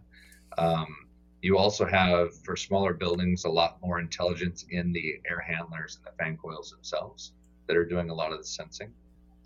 Um, 0.59 0.95
you 1.41 1.57
also 1.57 1.87
have 1.87 2.35
for 2.45 2.55
smaller 2.55 2.93
buildings 2.93 3.47
a 3.47 3.49
lot 3.49 3.79
more 3.81 3.99
intelligence 3.99 4.67
in 4.69 4.93
the 4.93 5.15
air 5.27 5.41
handlers 5.41 5.97
and 5.97 6.05
the 6.05 6.23
fan 6.23 6.37
coils 6.37 6.71
themselves 6.71 7.33
that 7.67 7.79
are 7.79 7.87
doing 7.87 8.11
a 8.11 8.15
lot 8.15 8.31
of 8.31 8.41
the 8.41 8.45
sensing. 8.45 8.93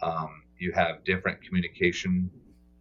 Um, 0.02 0.42
you 0.58 0.72
have 0.72 1.04
different 1.04 1.40
communication 1.40 2.28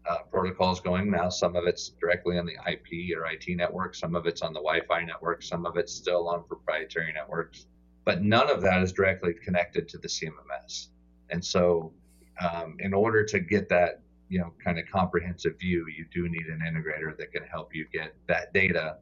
uh, 0.09 0.23
protocols 0.31 0.79
going 0.81 1.11
now. 1.11 1.29
Some 1.29 1.55
of 1.55 1.67
it's 1.67 1.89
directly 1.89 2.39
on 2.39 2.47
the 2.47 2.57
IP 2.67 3.15
or 3.15 3.27
IT 3.27 3.55
network. 3.55 3.93
Some 3.93 4.15
of 4.15 4.25
it's 4.25 4.41
on 4.41 4.51
the 4.51 4.61
Wi-Fi 4.61 5.03
network. 5.03 5.43
Some 5.43 5.63
of 5.67 5.77
it's 5.77 5.93
still 5.93 6.27
on 6.27 6.43
proprietary 6.47 7.13
networks. 7.13 7.67
But 8.03 8.23
none 8.23 8.49
of 8.49 8.63
that 8.63 8.81
is 8.81 8.91
directly 8.91 9.35
connected 9.35 9.87
to 9.89 9.99
the 9.99 10.07
CMMS. 10.07 10.87
And 11.29 11.45
so 11.45 11.93
um, 12.39 12.77
in 12.79 12.93
order 12.93 13.23
to 13.25 13.39
get 13.39 13.69
that 13.69 14.01
you 14.29 14.39
know 14.39 14.53
kind 14.63 14.79
of 14.79 14.85
comprehensive 14.91 15.57
view 15.59 15.85
you 15.87 16.05
do 16.11 16.27
need 16.27 16.47
an 16.47 16.61
integrator 16.67 17.15
that 17.17 17.31
can 17.31 17.43
help 17.43 17.75
you 17.75 17.85
get 17.93 18.15
that 18.27 18.51
data 18.53 18.97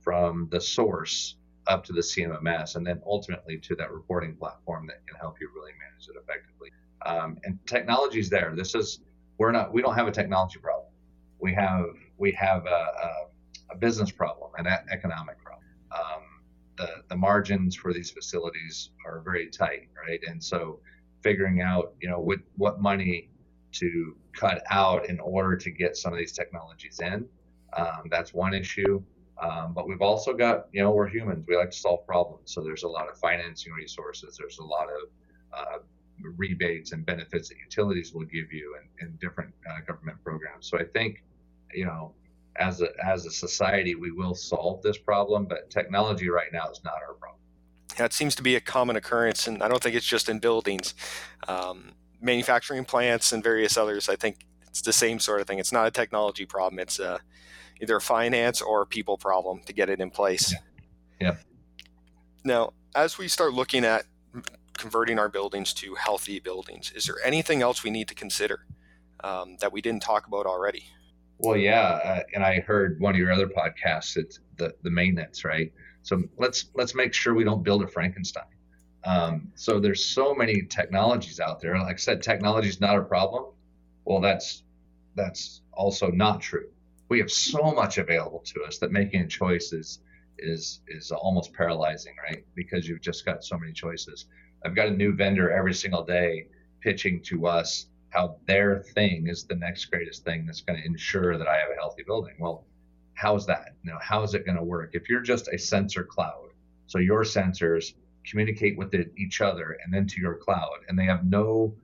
from 0.00 0.48
the 0.50 0.60
source 0.60 1.36
up 1.66 1.84
to 1.84 1.92
the 1.92 2.00
cmms 2.00 2.76
and 2.76 2.86
then 2.86 3.00
ultimately 3.04 3.58
to 3.58 3.74
that 3.74 3.92
reporting 3.92 4.34
platform 4.36 4.86
that 4.86 5.06
can 5.06 5.16
help 5.18 5.40
you 5.40 5.50
really 5.54 5.72
manage 5.72 6.08
it 6.08 6.16
effectively. 6.16 6.70
Um, 7.06 7.38
and 7.44 7.58
technology's 7.66 8.28
there. 8.28 8.52
This 8.56 8.74
is 8.74 9.00
we're 9.38 9.52
not 9.52 9.72
we 9.72 9.82
don't 9.82 9.94
have 9.94 10.08
a 10.08 10.12
technology 10.12 10.58
problem. 10.58 10.92
We 11.38 11.54
have 11.54 11.86
we 12.16 12.32
have 12.32 12.66
a, 12.66 12.68
a, 12.70 13.10
a 13.72 13.76
business 13.76 14.10
problem 14.10 14.50
an 14.58 14.66
economic 14.90 15.38
problem. 15.42 15.64
Um, 15.92 16.22
the 16.76 16.88
the 17.08 17.16
margins 17.16 17.76
for 17.76 17.92
these 17.92 18.10
facilities 18.10 18.90
are 19.06 19.20
very 19.20 19.48
tight 19.48 19.88
right? 20.06 20.20
And 20.26 20.42
so 20.42 20.80
figuring 21.22 21.60
out, 21.60 21.94
you 22.00 22.08
know, 22.08 22.20
what, 22.20 22.38
what 22.56 22.80
money 22.80 23.30
to 23.72 24.16
cut 24.34 24.62
out 24.70 25.08
in 25.08 25.20
order 25.20 25.56
to 25.56 25.70
get 25.70 25.96
some 25.96 26.12
of 26.12 26.18
these 26.18 26.32
technologies 26.32 27.00
in. 27.00 27.26
Um, 27.76 28.02
that's 28.10 28.32
one 28.32 28.54
issue. 28.54 29.02
Um, 29.40 29.72
but 29.72 29.86
we've 29.86 30.02
also 30.02 30.32
got, 30.32 30.66
you 30.72 30.82
know, 30.82 30.90
we're 30.90 31.08
humans. 31.08 31.44
We 31.46 31.56
like 31.56 31.70
to 31.70 31.76
solve 31.76 32.06
problems. 32.06 32.52
So 32.52 32.60
there's 32.60 32.82
a 32.82 32.88
lot 32.88 33.08
of 33.08 33.18
financing 33.18 33.72
resources. 33.72 34.36
There's 34.36 34.58
a 34.58 34.64
lot 34.64 34.88
of 34.88 35.08
uh, 35.52 35.78
rebates 36.36 36.92
and 36.92 37.06
benefits 37.06 37.48
that 37.48 37.56
utilities 37.58 38.12
will 38.12 38.24
give 38.24 38.52
you 38.52 38.76
in 39.00 39.16
different 39.20 39.54
uh, 39.68 39.80
government 39.86 40.18
programs. 40.24 40.68
So 40.68 40.78
I 40.78 40.84
think, 40.84 41.22
you 41.72 41.84
know, 41.84 42.14
as 42.56 42.80
a, 42.80 42.88
as 43.04 43.26
a 43.26 43.30
society, 43.30 43.94
we 43.94 44.10
will 44.10 44.34
solve 44.34 44.82
this 44.82 44.98
problem, 44.98 45.46
but 45.46 45.70
technology 45.70 46.28
right 46.28 46.52
now 46.52 46.68
is 46.70 46.80
not 46.82 46.94
our 47.06 47.14
problem. 47.14 47.40
That 47.98 48.12
seems 48.12 48.34
to 48.36 48.42
be 48.42 48.56
a 48.56 48.60
common 48.60 48.96
occurrence, 48.96 49.46
and 49.46 49.62
I 49.62 49.68
don't 49.68 49.82
think 49.82 49.94
it's 49.94 50.06
just 50.06 50.28
in 50.28 50.38
buildings, 50.38 50.94
um, 51.46 51.92
manufacturing 52.20 52.84
plants, 52.84 53.32
and 53.32 53.42
various 53.42 53.76
others. 53.76 54.08
I 54.08 54.16
think 54.16 54.46
it's 54.68 54.82
the 54.82 54.92
same 54.92 55.18
sort 55.18 55.40
of 55.40 55.46
thing. 55.46 55.58
It's 55.58 55.72
not 55.72 55.86
a 55.86 55.90
technology 55.90 56.46
problem; 56.46 56.78
it's 56.78 56.98
a, 57.00 57.20
either 57.82 57.96
a 57.96 58.00
finance 58.00 58.62
or 58.62 58.82
a 58.82 58.86
people 58.86 59.18
problem 59.18 59.60
to 59.66 59.72
get 59.72 59.90
it 59.90 60.00
in 60.00 60.10
place. 60.10 60.52
Yeah. 60.52 60.58
yeah. 61.20 61.36
Now, 62.44 62.72
as 62.94 63.18
we 63.18 63.28
start 63.28 63.52
looking 63.52 63.84
at 63.84 64.04
converting 64.78 65.18
our 65.18 65.28
buildings 65.28 65.74
to 65.74 65.96
healthy 65.96 66.38
buildings, 66.38 66.92
is 66.94 67.06
there 67.06 67.16
anything 67.24 67.62
else 67.62 67.82
we 67.82 67.90
need 67.90 68.08
to 68.08 68.14
consider 68.14 68.60
um, 69.24 69.56
that 69.60 69.72
we 69.72 69.82
didn't 69.82 70.02
talk 70.02 70.26
about 70.26 70.46
already? 70.46 70.84
Well, 71.38 71.56
yeah, 71.56 72.00
uh, 72.04 72.22
and 72.34 72.44
I 72.44 72.60
heard 72.60 73.00
one 73.00 73.14
of 73.14 73.18
your 73.18 73.32
other 73.32 73.48
podcasts. 73.48 74.16
It's 74.16 74.40
the 74.56 74.74
the 74.82 74.90
maintenance, 74.90 75.44
right? 75.44 75.72
So 76.08 76.22
let's 76.38 76.70
let's 76.74 76.94
make 76.94 77.12
sure 77.12 77.34
we 77.34 77.44
don't 77.44 77.62
build 77.62 77.82
a 77.82 77.86
Frankenstein. 77.86 78.44
Um, 79.04 79.52
so 79.54 79.78
there's 79.78 80.06
so 80.06 80.34
many 80.34 80.62
technologies 80.62 81.38
out 81.38 81.60
there. 81.60 81.78
Like 81.78 81.96
I 81.96 81.98
said, 81.98 82.22
technology 82.22 82.68
is 82.70 82.80
not 82.80 82.96
a 82.96 83.02
problem. 83.02 83.52
Well, 84.06 84.22
that's 84.22 84.62
that's 85.16 85.60
also 85.74 86.08
not 86.08 86.40
true. 86.40 86.70
We 87.10 87.18
have 87.18 87.30
so 87.30 87.72
much 87.72 87.98
available 87.98 88.42
to 88.46 88.62
us 88.62 88.78
that 88.78 88.90
making 88.90 89.28
choices 89.28 90.00
is 90.38 90.80
is 90.88 91.12
almost 91.12 91.52
paralyzing, 91.52 92.14
right? 92.26 92.42
Because 92.54 92.88
you've 92.88 93.02
just 93.02 93.26
got 93.26 93.44
so 93.44 93.58
many 93.58 93.72
choices. 93.72 94.26
I've 94.64 94.74
got 94.74 94.88
a 94.88 94.96
new 95.02 95.12
vendor 95.14 95.50
every 95.50 95.74
single 95.74 96.04
day 96.04 96.48
pitching 96.80 97.20
to 97.24 97.46
us 97.46 97.86
how 98.08 98.38
their 98.46 98.78
thing 98.78 99.26
is 99.28 99.44
the 99.44 99.56
next 99.56 99.84
greatest 99.86 100.24
thing 100.24 100.46
that's 100.46 100.62
going 100.62 100.80
to 100.80 100.86
ensure 100.86 101.36
that 101.36 101.48
I 101.48 101.58
have 101.58 101.70
a 101.70 101.74
healthy 101.74 102.02
building. 102.02 102.36
Well, 102.38 102.64
how's 103.18 103.46
that? 103.46 103.74
Know, 103.84 103.98
how 104.00 104.22
is 104.22 104.34
it 104.34 104.44
going 104.44 104.58
to 104.58 104.64
work? 104.64 104.90
If 104.92 105.08
you're 105.08 105.20
just 105.20 105.48
a 105.48 105.58
sensor 105.58 106.04
cloud, 106.04 106.50
so 106.86 106.98
your 106.98 107.22
sensors 107.22 107.94
communicate 108.28 108.76
with 108.76 108.94
it, 108.94 109.12
each 109.16 109.40
other 109.40 109.78
and 109.82 109.92
then 109.92 110.06
to 110.06 110.20
your 110.20 110.36
cloud, 110.36 110.78
and 110.88 110.98
they 110.98 111.04
have 111.04 111.24
no 111.24 111.74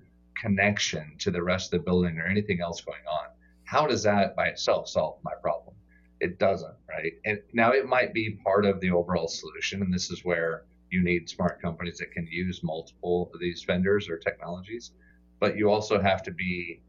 connection 0.40 1.14
to 1.18 1.30
the 1.30 1.42
rest 1.42 1.72
of 1.72 1.80
the 1.80 1.84
building 1.84 2.18
or 2.18 2.26
anything 2.26 2.60
else 2.60 2.80
going 2.80 3.06
on. 3.10 3.28
How 3.64 3.86
does 3.86 4.02
that 4.02 4.36
by 4.36 4.46
itself 4.48 4.88
solve 4.88 5.18
my 5.24 5.32
problem? 5.42 5.74
It 6.20 6.38
doesn't, 6.38 6.74
right? 6.88 7.12
And 7.24 7.40
now 7.52 7.72
it 7.72 7.86
might 7.86 8.14
be 8.14 8.38
part 8.44 8.64
of 8.64 8.80
the 8.80 8.90
overall 8.90 9.28
solution, 9.28 9.82
and 9.82 9.92
this 9.92 10.10
is 10.10 10.24
where 10.24 10.64
you 10.90 11.02
need 11.02 11.28
smart 11.28 11.60
companies 11.60 11.98
that 11.98 12.12
can 12.12 12.26
use 12.30 12.62
multiple 12.62 13.30
of 13.32 13.40
these 13.40 13.64
vendors 13.64 14.08
or 14.08 14.18
technologies 14.18 14.92
but 15.40 15.58
you 15.58 15.70
also 15.70 16.00
have 16.00 16.22
to 16.22 16.30
be 16.30 16.80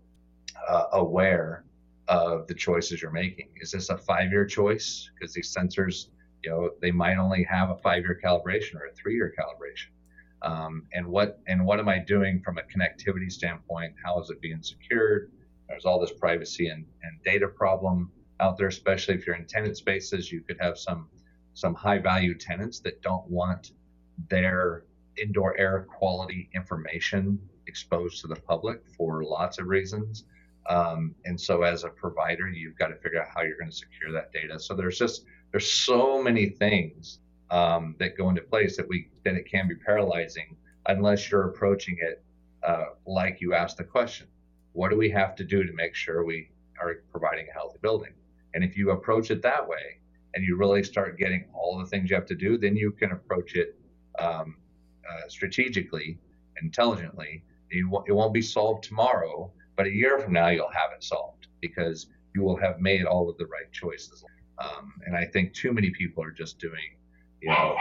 uh, 0.70 0.86
aware 0.94 1.66
of 2.08 2.48
the 2.48 2.54
choices 2.54 3.02
you're 3.02 3.12
making. 3.12 3.50
Is 3.62 3.72
this 3.72 3.90
a 3.90 3.98
five 3.98 4.32
year 4.32 4.46
choice? 4.46 5.10
Because 5.14 5.34
these 5.34 5.54
sensors, 5.56 6.08
you 6.44 6.52
know, 6.52 6.70
they 6.82 6.92
might 6.92 7.18
only 7.18 7.44
have 7.44 7.70
a 7.70 7.78
five 7.78 8.04
year 8.04 8.20
calibration 8.24 8.76
or 8.76 8.88
a 8.88 8.94
three 8.94 9.16
year 9.16 9.34
calibration. 9.38 9.90
Um, 10.42 10.84
and 10.94 11.08
what 11.08 11.40
and 11.48 11.66
what 11.66 11.80
am 11.80 11.90
I 11.90 12.00
doing 12.00 12.42
from 12.42 12.58
a 12.58 12.62
connectivity 12.62 13.32
standpoint? 13.32 13.94
How 14.04 14.22
is 14.22 14.30
it 14.30 14.42
being 14.42 14.62
secured? 14.62 15.32
There's 15.68 15.86
all 15.86 16.00
this 16.00 16.12
privacy 16.12 16.68
and, 16.68 16.86
and 17.02 17.24
data 17.24 17.48
problem 17.48 18.12
out 18.40 18.58
there, 18.58 18.68
especially 18.68 19.16
if 19.16 19.26
you're 19.26 19.36
in 19.36 19.46
tenant 19.46 19.78
spaces. 19.78 20.32
You 20.32 20.42
could 20.42 20.58
have 20.60 20.78
some 20.78 21.08
some 21.54 21.74
high 21.74 21.98
value 21.98 22.36
tenants 22.36 22.80
that 22.82 23.02
don't 23.02 23.28
want 23.30 23.72
their 24.30 24.84
indoor 25.18 25.58
air 25.58 25.88
quality 25.98 26.50
information 26.54 27.40
exposed 27.68 28.22
to 28.22 28.28
the 28.28 28.36
public 28.36 28.82
for 28.98 29.24
lots 29.24 29.58
of 29.58 29.68
reasons. 29.68 30.26
Um, 30.68 31.14
and 31.26 31.40
so 31.40 31.64
as 31.64 31.84
a 31.84 31.90
provider, 31.90 32.50
you've 32.50 32.78
got 32.78 32.88
to 32.88 32.96
figure 32.96 33.22
out 33.22 33.28
how 33.34 33.42
you're 33.42 33.58
going 33.58 33.70
to 33.70 33.76
secure 33.76 34.12
that 34.12 34.32
data. 34.32 34.60
So 34.60 34.74
there's 34.74 34.98
just 34.98 35.26
there's 35.52 35.72
so 35.72 36.22
many 36.22 36.50
things 36.50 37.20
um, 37.52 37.96
that 38.00 38.18
go 38.18 38.30
into 38.30 38.42
place 38.42 38.76
that 38.78 38.88
we 38.88 39.10
that 39.24 39.36
it 39.36 39.50
can 39.50 39.68
be 39.68 39.76
paralyzing 39.76 40.56
unless 40.88 41.30
you're 41.30 41.50
approaching 41.50 41.98
it 42.02 42.24
uh, 42.64 42.86
like 43.06 43.42
you 43.42 43.54
asked 43.54 43.78
the 43.78 43.84
question. 43.84 44.28
What 44.74 44.90
do 44.90 44.98
we 44.98 45.10
have 45.12 45.36
to 45.36 45.44
do 45.44 45.64
to 45.64 45.74
make 45.74 45.96
sure 45.96 46.26
we 46.26 46.50
are 46.82 47.04
providing 47.12 47.48
a 47.50 47.54
healthy 47.54 47.78
building? 47.82 48.14
And 48.54 48.64
if 48.64 48.76
you 48.76 48.92
approach 48.92 49.32
it 49.32 49.42
that 49.44 49.68
way, 49.68 50.00
and 50.36 50.44
you 50.44 50.58
really 50.58 50.84
start 50.84 51.18
getting 51.18 51.46
all 51.54 51.80
the 51.80 51.86
things 51.86 52.10
you 52.10 52.16
have 52.16 52.26
to 52.26 52.36
do, 52.36 52.58
then 52.58 52.76
you 52.76 52.92
can 52.92 53.12
approach 53.12 53.56
it 53.56 53.80
um, 54.20 54.58
uh, 55.10 55.28
strategically, 55.30 56.20
intelligently, 56.62 57.44
it 57.72 58.14
won't 58.14 58.34
be 58.34 58.42
solved 58.42 58.84
tomorrow, 58.84 59.52
but 59.76 59.86
a 59.86 59.92
year 59.92 60.20
from 60.20 60.34
now 60.34 60.50
you'll 60.50 60.70
have 60.70 60.92
it 60.96 61.04
solved 61.04 61.48
because 61.62 62.08
you 62.34 62.44
will 62.44 62.58
have 62.58 62.80
made 62.80 63.06
all 63.06 63.30
of 63.30 63.38
the 63.38 63.46
right 63.46 63.72
choices. 63.72 64.24
Um, 64.60 64.94
and 65.06 65.16
I 65.16 65.26
think 65.26 65.54
too 65.54 65.74
many 65.74 65.90
people 65.92 66.24
are 66.24 66.32
just 66.32 66.60
doing, 66.60 66.98
you 67.42 67.50
know, 67.50 67.76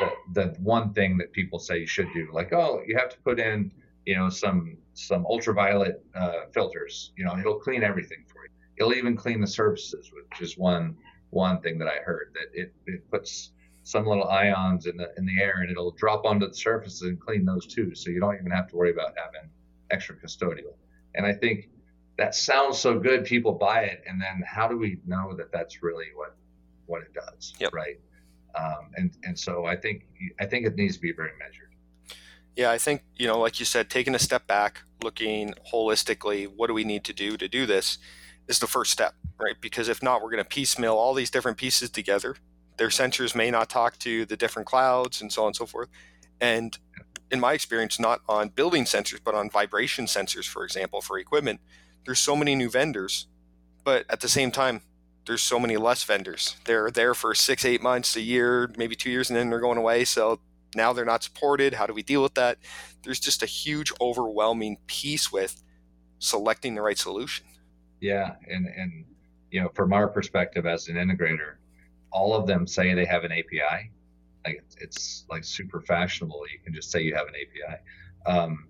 the, 0.00 0.10
the 0.40 0.60
one 0.60 0.92
thing 0.92 1.18
that 1.18 1.32
people 1.32 1.58
say 1.58 1.78
you 1.78 1.86
should 1.86 2.12
do, 2.12 2.28
like, 2.32 2.52
oh, 2.52 2.82
you 2.86 2.96
have 2.96 3.08
to 3.10 3.18
put 3.20 3.38
in, 3.40 3.72
you 4.06 4.16
know, 4.16 4.28
some 4.28 4.76
some 4.94 5.24
ultraviolet 5.26 6.04
uh, 6.14 6.46
filters. 6.52 7.12
You 7.16 7.24
know, 7.24 7.36
it'll 7.38 7.58
clean 7.58 7.82
everything 7.82 8.24
for 8.26 8.44
you. 8.44 8.50
It'll 8.78 8.94
even 8.94 9.16
clean 9.16 9.40
the 9.40 9.46
surfaces, 9.46 10.10
which 10.12 10.40
is 10.40 10.58
one 10.58 10.96
one 11.30 11.60
thing 11.60 11.78
that 11.78 11.88
I 11.88 11.96
heard 12.04 12.34
that 12.34 12.60
it, 12.60 12.74
it 12.86 13.10
puts 13.10 13.52
some 13.84 14.06
little 14.06 14.28
ions 14.28 14.86
in 14.86 14.96
the 14.96 15.12
in 15.16 15.26
the 15.26 15.40
air 15.40 15.60
and 15.60 15.70
it'll 15.70 15.92
drop 15.92 16.24
onto 16.24 16.46
the 16.46 16.54
surfaces 16.54 17.02
and 17.02 17.20
clean 17.20 17.44
those 17.44 17.66
too. 17.66 17.94
So 17.94 18.10
you 18.10 18.20
don't 18.20 18.34
even 18.34 18.50
have 18.50 18.68
to 18.68 18.76
worry 18.76 18.90
about 18.90 19.14
having 19.16 19.50
extra 19.90 20.16
custodial. 20.16 20.74
And 21.14 21.26
I 21.26 21.32
think 21.32 21.68
that 22.18 22.34
sounds 22.34 22.78
so 22.78 22.98
good, 22.98 23.24
people 23.24 23.52
buy 23.52 23.82
it, 23.82 24.02
and 24.06 24.20
then 24.20 24.42
how 24.46 24.68
do 24.68 24.76
we 24.76 24.98
know 25.06 25.34
that 25.36 25.52
that's 25.52 25.82
really 25.82 26.06
what 26.14 26.36
what 26.86 27.02
it 27.02 27.14
does, 27.14 27.54
yep. 27.58 27.72
right? 27.72 27.98
Um, 28.54 28.90
and 28.96 29.16
and 29.24 29.38
so 29.38 29.64
I 29.64 29.76
think 29.76 30.04
I 30.40 30.46
think 30.46 30.66
it 30.66 30.74
needs 30.76 30.96
to 30.96 31.02
be 31.02 31.12
very 31.12 31.32
measured. 31.38 31.74
Yeah, 32.56 32.70
I 32.70 32.78
think 32.78 33.02
you 33.16 33.26
know, 33.26 33.38
like 33.38 33.58
you 33.60 33.66
said, 33.66 33.88
taking 33.88 34.14
a 34.14 34.18
step 34.18 34.46
back, 34.46 34.82
looking 35.02 35.54
holistically, 35.72 36.46
what 36.46 36.66
do 36.66 36.74
we 36.74 36.84
need 36.84 37.04
to 37.04 37.12
do 37.12 37.36
to 37.36 37.48
do 37.48 37.66
this, 37.66 37.98
is 38.48 38.58
the 38.58 38.66
first 38.66 38.90
step, 38.90 39.14
right? 39.40 39.56
Because 39.60 39.88
if 39.88 40.02
not, 40.02 40.22
we're 40.22 40.30
going 40.30 40.42
to 40.42 40.48
piecemeal 40.48 40.94
all 40.94 41.14
these 41.14 41.30
different 41.30 41.56
pieces 41.56 41.90
together 41.90 42.36
their 42.76 42.88
sensors 42.88 43.34
may 43.34 43.50
not 43.50 43.68
talk 43.68 43.98
to 43.98 44.24
the 44.24 44.36
different 44.36 44.66
clouds 44.66 45.20
and 45.20 45.32
so 45.32 45.42
on 45.42 45.48
and 45.48 45.56
so 45.56 45.66
forth. 45.66 45.88
And 46.40 46.76
in 47.32 47.40
my 47.40 47.54
experience, 47.54 47.98
not 47.98 48.20
on 48.28 48.50
building 48.50 48.84
sensors, 48.84 49.18
but 49.24 49.34
on 49.34 49.48
vibration 49.48 50.04
sensors, 50.04 50.46
for 50.46 50.64
example, 50.64 51.00
for 51.00 51.18
equipment, 51.18 51.60
there's 52.04 52.20
so 52.20 52.36
many 52.36 52.54
new 52.54 52.68
vendors, 52.68 53.26
but 53.84 54.04
at 54.10 54.20
the 54.20 54.28
same 54.28 54.50
time, 54.50 54.82
there's 55.26 55.40
so 55.40 55.58
many 55.58 55.76
less 55.76 56.04
vendors. 56.04 56.56
They're 56.64 56.90
there 56.90 57.14
for 57.14 57.34
six, 57.34 57.64
eight 57.64 57.82
months, 57.82 58.16
a 58.16 58.20
year, 58.20 58.70
maybe 58.76 58.94
two 58.94 59.10
years, 59.10 59.30
and 59.30 59.36
then 59.36 59.48
they're 59.48 59.60
going 59.60 59.78
away. 59.78 60.04
So 60.04 60.40
now 60.74 60.92
they're 60.92 61.04
not 61.04 61.22
supported. 61.22 61.74
How 61.74 61.86
do 61.86 61.94
we 61.94 62.02
deal 62.02 62.22
with 62.22 62.34
that? 62.34 62.58
There's 63.02 63.20
just 63.20 63.42
a 63.42 63.46
huge, 63.46 63.92
overwhelming 64.00 64.78
piece 64.86 65.32
with 65.32 65.62
selecting 66.18 66.74
the 66.74 66.82
right 66.82 66.98
solution. 66.98 67.46
Yeah, 68.00 68.34
and 68.48 68.66
and 68.66 69.04
you 69.50 69.60
know, 69.60 69.70
from 69.74 69.92
our 69.92 70.08
perspective 70.08 70.66
as 70.66 70.88
an 70.88 70.96
integrator, 70.96 71.54
all 72.10 72.34
of 72.34 72.46
them 72.46 72.66
say 72.66 72.94
they 72.94 73.04
have 73.04 73.24
an 73.24 73.32
API. 73.32 73.90
Like 74.44 74.64
it's 74.78 75.24
like 75.30 75.44
super 75.44 75.80
fashionable. 75.80 76.42
You 76.52 76.58
can 76.64 76.74
just 76.74 76.90
say 76.90 77.02
you 77.02 77.14
have 77.14 77.28
an 77.28 77.34
API. 77.34 77.80
Um, 78.26 78.68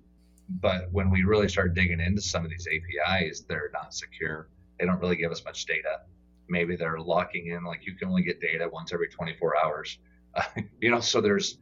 but 0.48 0.90
when 0.92 1.11
we 1.11 1.24
really 1.24 1.48
start 1.48 1.74
digging 1.74 2.00
into 2.00 2.20
some 2.20 2.44
of 2.44 2.50
these 2.50 2.66
APIs, 2.66 3.40
they're 3.48 3.70
not 3.72 3.94
secure. 3.94 4.48
They 4.78 4.87
don't 4.87 5.00
really 5.00 5.16
give 5.16 5.32
us 5.32 5.44
much 5.44 5.64
data. 5.64 6.00
Maybe 6.48 6.76
they're 6.76 6.98
locking 6.98 7.46
in 7.48 7.64
like 7.64 7.87
you 7.87 7.94
can 7.94 8.08
only 8.08 8.22
get 8.22 8.40
data 8.40 8.68
once 8.70 8.92
every 8.92 9.08
24 9.08 9.64
hours. 9.64 9.98
Uh, 10.35 10.42
you 10.80 10.90
know, 10.90 11.00
so 11.00 11.20
there's 11.20 11.58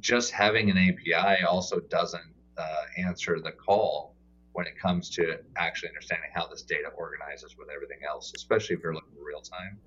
just 0.00 0.32
having 0.32 0.70
an 0.70 0.76
API 0.76 1.44
also 1.44 1.80
doesn't 1.80 2.34
uh, 2.58 2.82
answer 2.98 3.40
the 3.40 3.52
call 3.52 4.14
when 4.52 4.66
it 4.66 4.78
comes 4.78 5.10
to 5.10 5.38
actually 5.56 5.90
understanding 5.90 6.30
how 6.34 6.46
this 6.46 6.62
data 6.62 6.88
organizes 6.96 7.56
with 7.58 7.68
everything 7.74 7.98
else, 8.08 8.32
especially 8.34 8.74
if 8.74 8.82
you're 8.82 8.94
looking 8.94 9.12
real 9.22 9.42
time. 9.42 9.78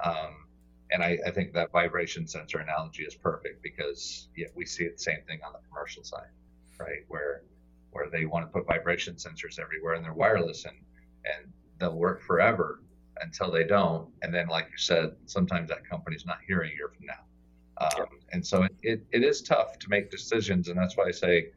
Um, 0.00 0.46
and 0.90 1.02
I, 1.02 1.18
I, 1.26 1.30
think 1.30 1.52
that 1.54 1.72
vibration 1.72 2.26
sensor 2.26 2.58
analogy 2.58 3.04
is 3.04 3.14
perfect 3.14 3.62
because 3.62 4.28
yeah, 4.36 4.48
we 4.54 4.66
see 4.66 4.88
the 4.88 4.98
same 4.98 5.22
thing 5.26 5.40
on 5.44 5.52
the 5.52 5.58
commercial 5.68 6.04
side, 6.04 6.28
right? 6.78 7.04
Where 7.08 7.42
where 7.92 8.10
they 8.10 8.26
want 8.26 8.44
to 8.44 8.52
put 8.52 8.66
vibration 8.66 9.14
sensors 9.14 9.58
everywhere 9.58 9.94
and 9.94 10.04
they're 10.04 10.12
wireless 10.12 10.64
and 10.64 10.76
and 11.24 11.52
they'll 11.78 11.96
work 11.96 12.22
forever 12.22 12.80
until 13.20 13.50
they 13.50 13.64
don't. 13.64 14.08
And 14.22 14.34
then, 14.34 14.48
like 14.48 14.66
you 14.70 14.78
said, 14.78 15.12
sometimes 15.26 15.68
that 15.68 15.88
company's 15.88 16.26
not 16.26 16.38
here 16.46 16.62
a 16.62 16.68
year 16.68 16.90
from 16.96 17.06
now. 17.06 17.24
Um, 17.78 18.06
and 18.32 18.46
so 18.46 18.62
it, 18.62 18.72
it, 18.82 19.06
it 19.12 19.24
is 19.24 19.42
tough 19.42 19.78
to 19.80 19.88
make 19.88 20.10
decisions. 20.10 20.68
And 20.68 20.78
that's 20.78 20.96
why 20.96 21.06
I 21.06 21.10
say 21.10 21.48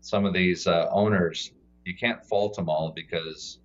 some 0.00 0.24
of 0.24 0.32
these 0.32 0.66
uh, 0.66 0.88
owners, 0.90 1.52
you 1.84 1.96
can't 1.96 2.24
fault 2.24 2.56
them 2.56 2.68
all 2.68 2.92
because 2.94 3.58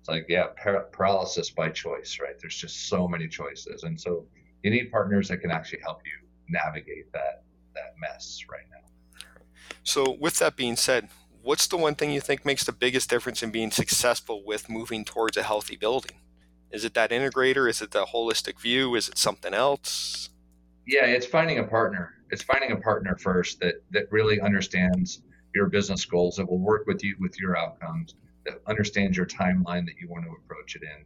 it's 0.00 0.08
like, 0.08 0.26
yeah, 0.28 0.46
par- 0.62 0.88
paralysis 0.92 1.50
by 1.50 1.68
choice, 1.68 2.18
right? 2.20 2.38
There's 2.40 2.56
just 2.56 2.88
so 2.88 3.06
many 3.06 3.28
choices. 3.28 3.82
And 3.82 4.00
so 4.00 4.26
you 4.62 4.70
need 4.70 4.90
partners 4.90 5.28
that 5.28 5.38
can 5.38 5.50
actually 5.50 5.80
help 5.82 6.00
you 6.04 6.26
navigate 6.48 7.12
that 7.12 7.44
that 7.74 7.94
mess 8.00 8.40
right 8.50 8.64
now. 8.70 9.42
So, 9.84 10.16
with 10.20 10.38
that 10.38 10.56
being 10.56 10.76
said, 10.76 11.08
what's 11.42 11.66
the 11.66 11.76
one 11.76 11.94
thing 11.94 12.10
you 12.10 12.20
think 12.20 12.44
makes 12.44 12.64
the 12.64 12.72
biggest 12.72 13.08
difference 13.08 13.42
in 13.42 13.50
being 13.50 13.70
successful 13.70 14.42
with 14.44 14.68
moving 14.68 15.04
towards 15.04 15.36
a 15.36 15.42
healthy 15.42 15.76
building? 15.76 16.18
Is 16.70 16.84
it 16.84 16.94
that 16.94 17.10
integrator? 17.10 17.68
Is 17.68 17.80
it 17.80 17.92
the 17.92 18.06
holistic 18.06 18.60
view? 18.60 18.94
Is 18.94 19.08
it 19.08 19.16
something 19.16 19.54
else? 19.54 20.30
Yeah, 20.86 21.06
it's 21.06 21.26
finding 21.26 21.58
a 21.58 21.64
partner. 21.64 22.14
It's 22.30 22.42
finding 22.42 22.72
a 22.72 22.76
partner 22.76 23.16
first 23.16 23.60
that 23.60 23.76
that 23.92 24.10
really 24.10 24.40
understands 24.40 25.22
your 25.54 25.68
business 25.68 26.04
goals, 26.04 26.36
that 26.36 26.48
will 26.48 26.58
work 26.58 26.86
with 26.86 27.02
you 27.02 27.16
with 27.20 27.38
your 27.40 27.56
outcomes, 27.56 28.14
that 28.44 28.60
understands 28.66 29.16
your 29.16 29.26
timeline 29.26 29.86
that 29.86 29.94
you 30.00 30.08
want 30.08 30.24
to 30.24 30.30
approach 30.32 30.76
it 30.76 30.82
in 30.82 31.04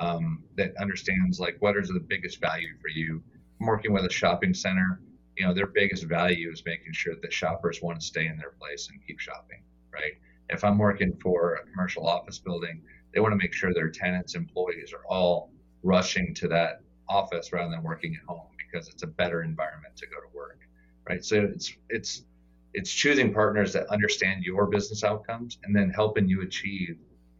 um, 0.00 0.42
that 0.56 0.74
understands 0.78 1.38
like 1.38 1.56
what 1.60 1.76
is 1.76 1.88
the 1.88 2.00
biggest 2.00 2.40
value 2.40 2.74
for 2.80 2.88
you. 2.88 3.22
I'm 3.60 3.66
working 3.66 3.92
with 3.92 4.06
a 4.06 4.10
shopping 4.10 4.54
center, 4.54 5.00
you 5.36 5.46
know, 5.46 5.52
their 5.52 5.66
biggest 5.66 6.04
value 6.04 6.50
is 6.50 6.62
making 6.64 6.92
sure 6.92 7.14
that 7.20 7.32
shoppers 7.32 7.80
want 7.82 8.00
to 8.00 8.06
stay 8.06 8.26
in 8.26 8.38
their 8.38 8.52
place 8.58 8.88
and 8.90 8.98
keep 9.06 9.20
shopping, 9.20 9.62
right? 9.92 10.14
If 10.48 10.64
I'm 10.64 10.78
working 10.78 11.12
for 11.22 11.54
a 11.54 11.64
commercial 11.70 12.06
office 12.06 12.38
building, 12.38 12.82
they 13.12 13.20
want 13.20 13.32
to 13.32 13.36
make 13.36 13.52
sure 13.52 13.72
their 13.74 13.90
tenants, 13.90 14.34
employees 14.34 14.92
are 14.94 15.04
all 15.06 15.50
rushing 15.82 16.34
to 16.34 16.48
that 16.48 16.80
office 17.08 17.52
rather 17.52 17.70
than 17.70 17.82
working 17.82 18.16
at 18.16 18.26
home 18.26 18.48
because 18.56 18.88
it's 18.88 19.02
a 19.02 19.06
better 19.06 19.42
environment 19.42 19.96
to 19.96 20.06
go 20.06 20.16
to 20.16 20.36
work, 20.36 20.60
right? 21.08 21.24
So 21.24 21.42
it's 21.42 21.74
it's 21.90 22.22
it's 22.72 22.90
choosing 22.90 23.34
partners 23.34 23.72
that 23.74 23.86
understand 23.88 24.44
your 24.44 24.66
business 24.66 25.04
outcomes 25.04 25.58
and 25.64 25.74
then 25.74 25.90
helping 25.90 26.28
you 26.28 26.42
achieve 26.42 26.96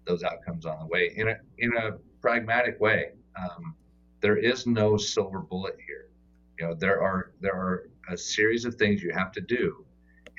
those 0.06 0.24
outcomes 0.24 0.66
on 0.66 0.80
the 0.80 0.86
way 0.86 1.12
in 1.16 1.28
a 1.28 1.36
in 1.58 1.72
a 1.76 1.92
pragmatic 2.20 2.80
way. 2.80 3.12
Um, 3.36 3.74
there 4.20 4.36
is 4.36 4.66
no 4.66 4.96
silver 4.96 5.40
bullet 5.40 5.76
here. 5.86 6.08
You 6.58 6.68
know, 6.68 6.74
there 6.74 7.00
are 7.02 7.32
there 7.40 7.54
are 7.54 7.88
a 8.08 8.16
series 8.16 8.64
of 8.64 8.74
things 8.74 9.02
you 9.02 9.12
have 9.12 9.32
to 9.32 9.40
do, 9.40 9.84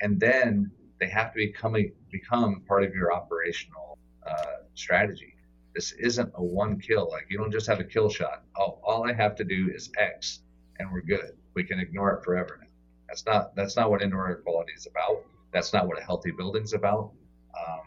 and 0.00 0.20
then 0.20 0.70
they 1.00 1.08
have 1.08 1.32
to 1.32 1.36
become 1.36 1.76
a, 1.76 1.90
become 2.10 2.62
part 2.68 2.84
of 2.84 2.94
your 2.94 3.12
operational 3.12 3.98
uh, 4.26 4.62
strategy. 4.74 5.34
This 5.74 5.92
isn't 5.92 6.30
a 6.34 6.42
one 6.42 6.78
kill. 6.78 7.08
Like 7.10 7.26
you 7.28 7.38
don't 7.38 7.50
just 7.50 7.66
have 7.66 7.80
a 7.80 7.84
kill 7.84 8.08
shot. 8.08 8.44
Oh, 8.56 8.78
all 8.84 9.08
I 9.08 9.12
have 9.12 9.34
to 9.36 9.44
do 9.44 9.70
is 9.74 9.90
X, 9.98 10.40
and 10.78 10.92
we're 10.92 11.02
good. 11.02 11.32
We 11.54 11.64
can 11.64 11.80
ignore 11.80 12.12
it 12.12 12.24
forever 12.24 12.58
now. 12.60 12.68
That's 13.08 13.26
not 13.26 13.56
that's 13.56 13.76
not 13.76 13.90
what 13.90 14.00
indoor 14.00 14.28
air 14.28 14.36
quality 14.36 14.72
is 14.76 14.86
about. 14.86 15.24
That's 15.52 15.72
not 15.72 15.86
what 15.86 15.98
a 15.98 16.02
healthy 16.02 16.30
building's 16.30 16.72
about. 16.72 17.10
Um, 17.58 17.80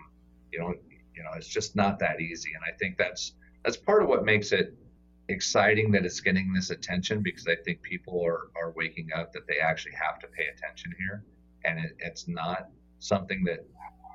you 0.52 0.60
know, 0.60 0.74
you 1.16 1.24
know, 1.24 1.32
it's 1.36 1.48
just 1.48 1.76
not 1.76 2.00
that 2.00 2.20
easy. 2.20 2.52
And 2.54 2.64
I 2.64 2.78
think 2.78 2.98
that's 2.98 3.34
that's 3.66 3.78
part 3.78 4.04
of 4.04 4.08
what 4.08 4.24
makes 4.24 4.52
it 4.52 4.76
exciting 5.28 5.92
that 5.92 6.06
it's 6.06 6.20
getting 6.20 6.54
this 6.54 6.70
attention 6.70 7.24
because 7.24 7.48
I 7.48 7.56
think 7.66 7.82
people 7.82 8.24
are 8.24 8.52
are 8.56 8.72
waking 8.76 9.10
up 9.18 9.34
that 9.34 9.48
they 9.48 9.58
actually 9.58 9.94
have 9.94 10.20
to 10.20 10.28
pay 10.28 10.46
attention 10.56 10.94
here, 11.00 11.26
and 11.66 11.80
it, 11.80 11.96
it's 11.98 12.28
not 12.28 12.70
something 13.00 13.44
that 13.46 13.66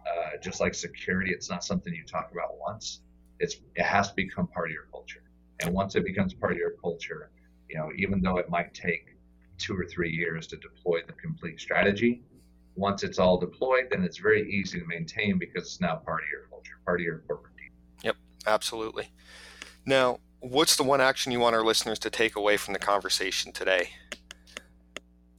uh, 0.06 0.36
just 0.40 0.60
like 0.60 0.74
security, 0.74 1.32
it's 1.32 1.50
not 1.50 1.64
something 1.64 1.92
you 1.92 2.04
talk 2.04 2.30
about 2.30 2.58
once. 2.60 3.00
It's 3.40 3.56
it 3.74 3.82
has 3.82 4.10
to 4.10 4.14
become 4.14 4.46
part 4.46 4.68
of 4.68 4.72
your 4.72 4.86
culture, 4.92 5.24
and 5.60 5.74
once 5.74 5.96
it 5.96 6.04
becomes 6.04 6.32
part 6.32 6.52
of 6.52 6.58
your 6.58 6.74
culture, 6.80 7.32
you 7.68 7.76
know, 7.76 7.90
even 7.96 8.22
though 8.22 8.38
it 8.38 8.48
might 8.48 8.72
take 8.72 9.16
two 9.58 9.74
or 9.74 9.84
three 9.84 10.12
years 10.12 10.46
to 10.46 10.56
deploy 10.58 11.00
the 11.06 11.12
complete 11.14 11.60
strategy, 11.60 12.22
once 12.76 13.02
it's 13.02 13.18
all 13.18 13.36
deployed, 13.36 13.88
then 13.90 14.04
it's 14.04 14.18
very 14.18 14.48
easy 14.48 14.78
to 14.78 14.86
maintain 14.86 15.38
because 15.38 15.64
it's 15.64 15.80
now 15.80 15.96
part 15.96 16.22
of 16.22 16.28
your 16.30 16.42
culture, 16.48 16.78
part 16.86 17.00
of 17.00 17.04
your 17.04 17.18
corporate 17.26 17.54
absolutely. 18.46 19.08
Now, 19.86 20.18
what's 20.40 20.76
the 20.76 20.82
one 20.82 21.00
action 21.00 21.32
you 21.32 21.40
want 21.40 21.54
our 21.54 21.64
listeners 21.64 21.98
to 22.00 22.10
take 22.10 22.36
away 22.36 22.56
from 22.56 22.72
the 22.72 22.78
conversation 22.78 23.52
today? 23.52 23.90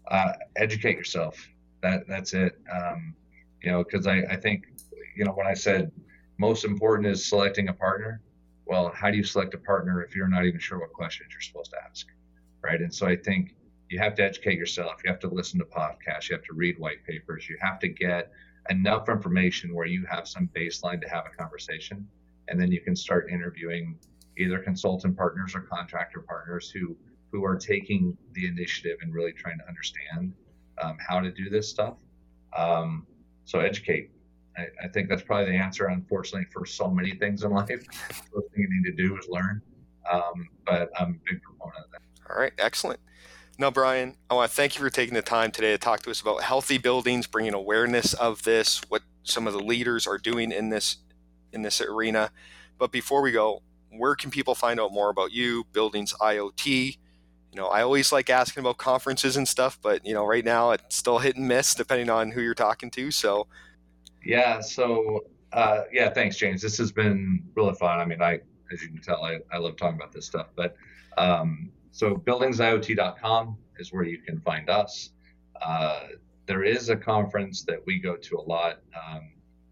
Uh, 0.07 0.33
educate 0.55 0.97
yourself. 0.97 1.47
That 1.81 2.07
that's 2.07 2.33
it. 2.33 2.59
Um, 2.71 3.15
you 3.61 3.71
know, 3.71 3.83
because 3.83 4.07
I, 4.07 4.19
I 4.29 4.35
think, 4.35 4.65
you 5.15 5.25
know, 5.25 5.31
when 5.31 5.47
I 5.47 5.53
said 5.53 5.91
most 6.37 6.65
important 6.65 7.07
is 7.07 7.25
selecting 7.25 7.69
a 7.69 7.73
partner, 7.73 8.21
well, 8.65 8.91
how 8.93 9.11
do 9.11 9.17
you 9.17 9.23
select 9.23 9.53
a 9.53 9.57
partner 9.57 10.03
if 10.03 10.15
you're 10.15 10.27
not 10.27 10.45
even 10.45 10.59
sure 10.59 10.79
what 10.79 10.93
questions 10.93 11.29
you're 11.31 11.41
supposed 11.41 11.71
to 11.71 11.77
ask, 11.89 12.07
right? 12.63 12.79
And 12.79 12.93
so 12.93 13.07
I 13.07 13.15
think 13.15 13.55
you 13.89 13.99
have 13.99 14.15
to 14.15 14.23
educate 14.23 14.57
yourself. 14.57 15.01
You 15.03 15.11
have 15.11 15.19
to 15.21 15.27
listen 15.27 15.59
to 15.59 15.65
podcasts. 15.65 16.29
You 16.29 16.35
have 16.35 16.45
to 16.45 16.53
read 16.53 16.79
white 16.79 17.03
papers. 17.05 17.47
You 17.49 17.57
have 17.61 17.79
to 17.79 17.87
get 17.87 18.31
enough 18.69 19.09
information 19.09 19.73
where 19.73 19.85
you 19.85 20.05
have 20.09 20.27
some 20.27 20.49
baseline 20.55 21.01
to 21.01 21.09
have 21.09 21.25
a 21.25 21.35
conversation, 21.35 22.07
and 22.51 22.59
then 22.59 22.71
you 22.71 22.81
can 22.81 22.95
start 22.95 23.29
interviewing 23.31 23.97
either 24.37 24.59
consultant 24.59 25.17
partners 25.17 25.55
or 25.55 25.61
contractor 25.61 26.19
partners 26.19 26.69
who 26.69 26.95
who 27.31 27.45
are 27.45 27.55
taking 27.55 28.17
the 28.33 28.45
initiative 28.45 28.97
and 29.01 29.13
really 29.13 29.31
trying 29.31 29.57
to 29.57 29.67
understand 29.67 30.33
um, 30.83 30.97
how 30.99 31.21
to 31.21 31.31
do 31.31 31.49
this 31.49 31.69
stuff. 31.69 31.97
Um, 32.55 33.07
so 33.45 33.59
educate. 33.59 34.11
I, 34.57 34.63
I, 34.83 34.87
think 34.89 35.07
that's 35.07 35.21
probably 35.21 35.53
the 35.53 35.57
answer, 35.57 35.85
unfortunately, 35.85 36.47
for 36.51 36.65
so 36.65 36.89
many 36.89 37.15
things 37.15 37.43
in 37.43 37.51
life. 37.51 37.67
the 37.67 37.75
first 38.13 38.51
thing 38.53 38.57
you 38.57 38.67
need 38.69 38.83
to 38.83 39.07
do 39.07 39.17
is 39.17 39.29
learn. 39.29 39.61
Um, 40.11 40.49
but 40.65 40.91
I'm 40.99 41.21
a 41.25 41.31
big 41.31 41.41
proponent 41.41 41.85
of 41.85 41.91
that. 41.91 42.01
All 42.29 42.37
right, 42.37 42.51
excellent. 42.57 42.99
Now, 43.57 43.71
Brian, 43.71 44.17
I 44.29 44.33
want 44.33 44.51
to 44.51 44.55
thank 44.57 44.75
you 44.75 44.81
for 44.81 44.89
taking 44.89 45.13
the 45.13 45.21
time 45.21 45.51
today 45.51 45.71
to 45.71 45.77
talk 45.77 46.01
to 46.01 46.11
us 46.11 46.19
about 46.19 46.43
healthy 46.43 46.77
buildings, 46.77 47.27
bringing 47.27 47.53
awareness 47.53 48.13
of 48.13 48.43
this, 48.43 48.81
what 48.89 49.03
some 49.23 49.47
of 49.47 49.53
the 49.53 49.59
leaders 49.59 50.05
are 50.05 50.17
doing 50.17 50.51
in 50.51 50.67
this 50.67 50.97
in 51.53 51.61
this 51.61 51.81
arena. 51.81 52.31
But 52.77 52.91
before 52.91 53.21
we 53.21 53.31
go, 53.31 53.61
where 53.91 54.15
can 54.15 54.31
people 54.31 54.55
find 54.55 54.79
out 54.79 54.91
more 54.91 55.09
about 55.09 55.31
you, 55.31 55.65
Buildings 55.71 56.13
IoT? 56.19 56.97
You 57.51 57.59
know, 57.59 57.67
I 57.67 57.81
always 57.81 58.11
like 58.11 58.29
asking 58.29 58.61
about 58.61 58.77
conferences 58.77 59.35
and 59.35 59.47
stuff, 59.47 59.77
but 59.81 60.05
you 60.05 60.13
know, 60.13 60.25
right 60.25 60.45
now 60.45 60.71
it's 60.71 60.95
still 60.95 61.19
hit 61.19 61.35
and 61.35 61.47
miss 61.47 61.75
depending 61.75 62.09
on 62.09 62.31
who 62.31 62.41
you're 62.41 62.53
talking 62.53 62.89
to. 62.91 63.11
So, 63.11 63.47
yeah. 64.23 64.61
So, 64.61 65.25
uh, 65.51 65.81
yeah, 65.91 66.09
thanks, 66.11 66.37
James. 66.37 66.61
This 66.61 66.77
has 66.77 66.91
been 66.91 67.43
really 67.55 67.73
fun. 67.75 67.99
I 67.99 68.05
mean, 68.05 68.21
I, 68.21 68.39
as 68.71 68.81
you 68.81 68.87
can 68.87 69.01
tell, 69.01 69.23
I, 69.25 69.39
I 69.51 69.57
love 69.57 69.75
talking 69.75 69.97
about 69.97 70.13
this 70.13 70.25
stuff. 70.25 70.47
But 70.55 70.75
um, 71.17 71.71
so, 71.91 72.15
buildingsiot.com 72.15 73.57
is 73.79 73.91
where 73.91 74.03
you 74.03 74.19
can 74.19 74.39
find 74.39 74.69
us. 74.69 75.09
Uh, 75.61 76.07
there 76.45 76.63
is 76.63 76.89
a 76.89 76.95
conference 76.95 77.63
that 77.63 77.79
we 77.85 77.99
go 77.99 78.15
to 78.15 78.37
a 78.37 78.41
lot 78.41 78.79
um, 78.95 79.31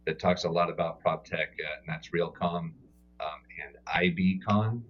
that 0.09 0.17
talks 0.17 0.43
a 0.43 0.49
lot 0.49 0.71
about 0.71 0.99
prop 1.01 1.23
tech, 1.23 1.49
uh, 1.63 1.79
and 1.79 1.87
that's 1.87 2.09
Realcomm 2.09 2.71
um, 3.19 3.39
and 3.63 3.75
IBCon. 3.87 4.81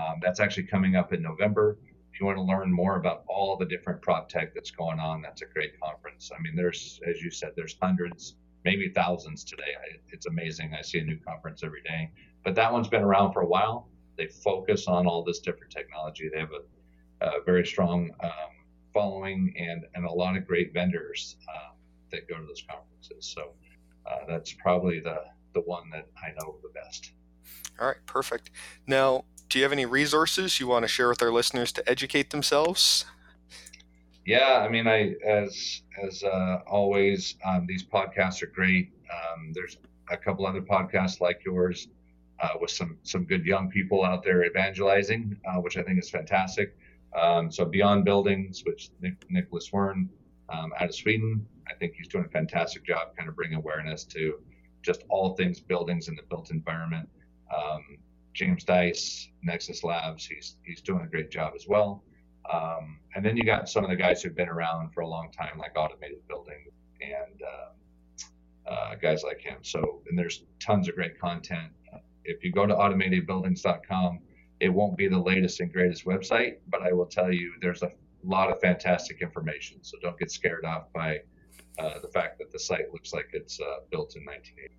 Um, 0.00 0.20
that's 0.22 0.38
actually 0.38 0.68
coming 0.68 0.94
up 0.94 1.12
in 1.12 1.20
November. 1.20 1.78
If 2.12 2.20
you 2.20 2.26
want 2.26 2.38
to 2.38 2.42
learn 2.42 2.72
more 2.72 2.96
about 2.96 3.24
all 3.26 3.56
the 3.56 3.64
different 3.64 4.00
prop 4.02 4.28
tech 4.28 4.54
that's 4.54 4.70
going 4.70 5.00
on, 5.00 5.20
that's 5.20 5.42
a 5.42 5.46
great 5.46 5.80
conference. 5.80 6.30
I 6.32 6.40
mean, 6.40 6.54
there's, 6.54 7.00
as 7.08 7.20
you 7.20 7.28
said, 7.28 7.54
there's 7.56 7.76
hundreds, 7.82 8.36
maybe 8.64 8.88
thousands 8.94 9.42
today. 9.42 9.74
I, 9.82 9.98
it's 10.10 10.26
amazing. 10.26 10.74
I 10.78 10.82
see 10.82 11.00
a 11.00 11.04
new 11.04 11.18
conference 11.26 11.64
every 11.64 11.82
day. 11.82 12.12
But 12.44 12.54
that 12.54 12.72
one's 12.72 12.88
been 12.88 13.02
around 13.02 13.32
for 13.32 13.40
a 13.40 13.46
while. 13.48 13.88
They 14.16 14.28
focus 14.28 14.86
on 14.86 15.08
all 15.08 15.24
this 15.24 15.40
different 15.40 15.72
technology. 15.72 16.30
They 16.32 16.38
have 16.38 16.52
a, 16.52 17.26
a 17.26 17.42
very 17.44 17.66
strong 17.66 18.12
um, 18.22 18.30
following 18.94 19.52
and, 19.58 19.86
and 19.96 20.04
a 20.04 20.12
lot 20.12 20.36
of 20.36 20.46
great 20.46 20.72
vendors 20.72 21.34
um, 21.48 21.74
that 22.12 22.28
go 22.28 22.36
to 22.36 22.46
those 22.46 22.62
conferences. 22.62 23.26
So 23.34 23.54
uh, 24.08 24.18
that's 24.26 24.52
probably 24.54 25.00
the, 25.00 25.18
the 25.54 25.60
one 25.60 25.90
that 25.90 26.06
I 26.16 26.30
know 26.38 26.56
the 26.62 26.70
best. 26.70 27.12
All 27.80 27.86
right, 27.86 27.96
perfect. 28.06 28.50
Now, 28.86 29.24
do 29.48 29.58
you 29.58 29.64
have 29.64 29.72
any 29.72 29.86
resources 29.86 30.60
you 30.60 30.66
want 30.66 30.84
to 30.84 30.88
share 30.88 31.08
with 31.08 31.22
our 31.22 31.30
listeners 31.30 31.72
to 31.72 31.88
educate 31.88 32.30
themselves? 32.30 33.04
Yeah, 34.26 34.58
I 34.58 34.68
mean, 34.68 34.86
I 34.86 35.14
as 35.24 35.82
as 36.02 36.22
uh, 36.22 36.58
always, 36.66 37.36
um, 37.46 37.66
these 37.66 37.84
podcasts 37.84 38.42
are 38.42 38.48
great. 38.48 38.92
Um, 39.10 39.52
there's 39.54 39.78
a 40.10 40.16
couple 40.16 40.46
other 40.46 40.60
podcasts 40.60 41.20
like 41.20 41.40
yours 41.46 41.88
uh, 42.40 42.50
with 42.60 42.70
some 42.70 42.98
some 43.04 43.24
good 43.24 43.46
young 43.46 43.70
people 43.70 44.04
out 44.04 44.22
there 44.22 44.44
evangelizing, 44.44 45.34
uh, 45.46 45.60
which 45.60 45.78
I 45.78 45.82
think 45.82 45.98
is 45.98 46.10
fantastic. 46.10 46.76
Um, 47.18 47.50
so 47.50 47.64
Beyond 47.64 48.04
Buildings, 48.04 48.64
which 48.66 48.90
Nick, 49.00 49.14
Nicholas 49.30 49.70
Waern 49.70 50.08
um, 50.50 50.72
out 50.78 50.88
of 50.88 50.94
Sweden, 50.94 51.46
I 51.68 51.74
think 51.74 51.94
he's 51.94 52.08
doing 52.08 52.24
a 52.24 52.28
fantastic 52.28 52.84
job, 52.84 53.16
kind 53.16 53.28
of 53.28 53.36
bringing 53.36 53.58
awareness 53.58 54.04
to 54.04 54.40
just 54.82 55.04
all 55.08 55.34
things 55.34 55.60
buildings 55.60 56.08
in 56.08 56.14
the 56.14 56.22
built 56.22 56.50
environment. 56.50 57.08
Um, 57.54 57.98
James 58.34 58.64
Dice, 58.64 59.28
Nexus 59.42 59.82
Labs, 59.82 60.24
he's 60.24 60.56
he's 60.64 60.80
doing 60.80 61.02
a 61.02 61.06
great 61.06 61.30
job 61.30 61.52
as 61.56 61.66
well. 61.66 62.04
Um, 62.52 63.00
and 63.14 63.24
then 63.24 63.36
you 63.36 63.44
got 63.44 63.68
some 63.68 63.84
of 63.84 63.90
the 63.90 63.96
guys 63.96 64.22
who've 64.22 64.34
been 64.34 64.48
around 64.48 64.92
for 64.94 65.00
a 65.00 65.08
long 65.08 65.30
time, 65.30 65.58
like 65.58 65.72
Automated 65.76 66.26
Building 66.28 66.66
and 67.00 67.42
uh, 67.42 68.70
uh, 68.70 68.94
guys 68.94 69.22
like 69.22 69.40
him. 69.40 69.58
So, 69.62 70.02
and 70.08 70.18
there's 70.18 70.44
tons 70.60 70.88
of 70.88 70.94
great 70.94 71.18
content. 71.18 71.72
If 72.24 72.44
you 72.44 72.52
go 72.52 72.66
to 72.66 72.74
automatedbuildings.com, 72.74 74.20
it 74.60 74.68
won't 74.68 74.96
be 74.96 75.08
the 75.08 75.18
latest 75.18 75.60
and 75.60 75.72
greatest 75.72 76.04
website, 76.04 76.56
but 76.68 76.82
I 76.82 76.92
will 76.92 77.06
tell 77.06 77.32
you 77.32 77.54
there's 77.60 77.82
a 77.82 77.92
lot 78.24 78.50
of 78.50 78.60
fantastic 78.60 79.22
information. 79.22 79.78
So 79.82 79.98
don't 80.02 80.18
get 80.18 80.30
scared 80.30 80.64
off 80.64 80.92
by 80.92 81.20
uh, 81.78 81.98
the 82.00 82.08
fact 82.08 82.38
that 82.38 82.50
the 82.52 82.58
site 82.58 82.92
looks 82.92 83.12
like 83.12 83.28
it's 83.32 83.60
uh, 83.60 83.80
built 83.90 84.16
in 84.16 84.24
1980. 84.24 84.74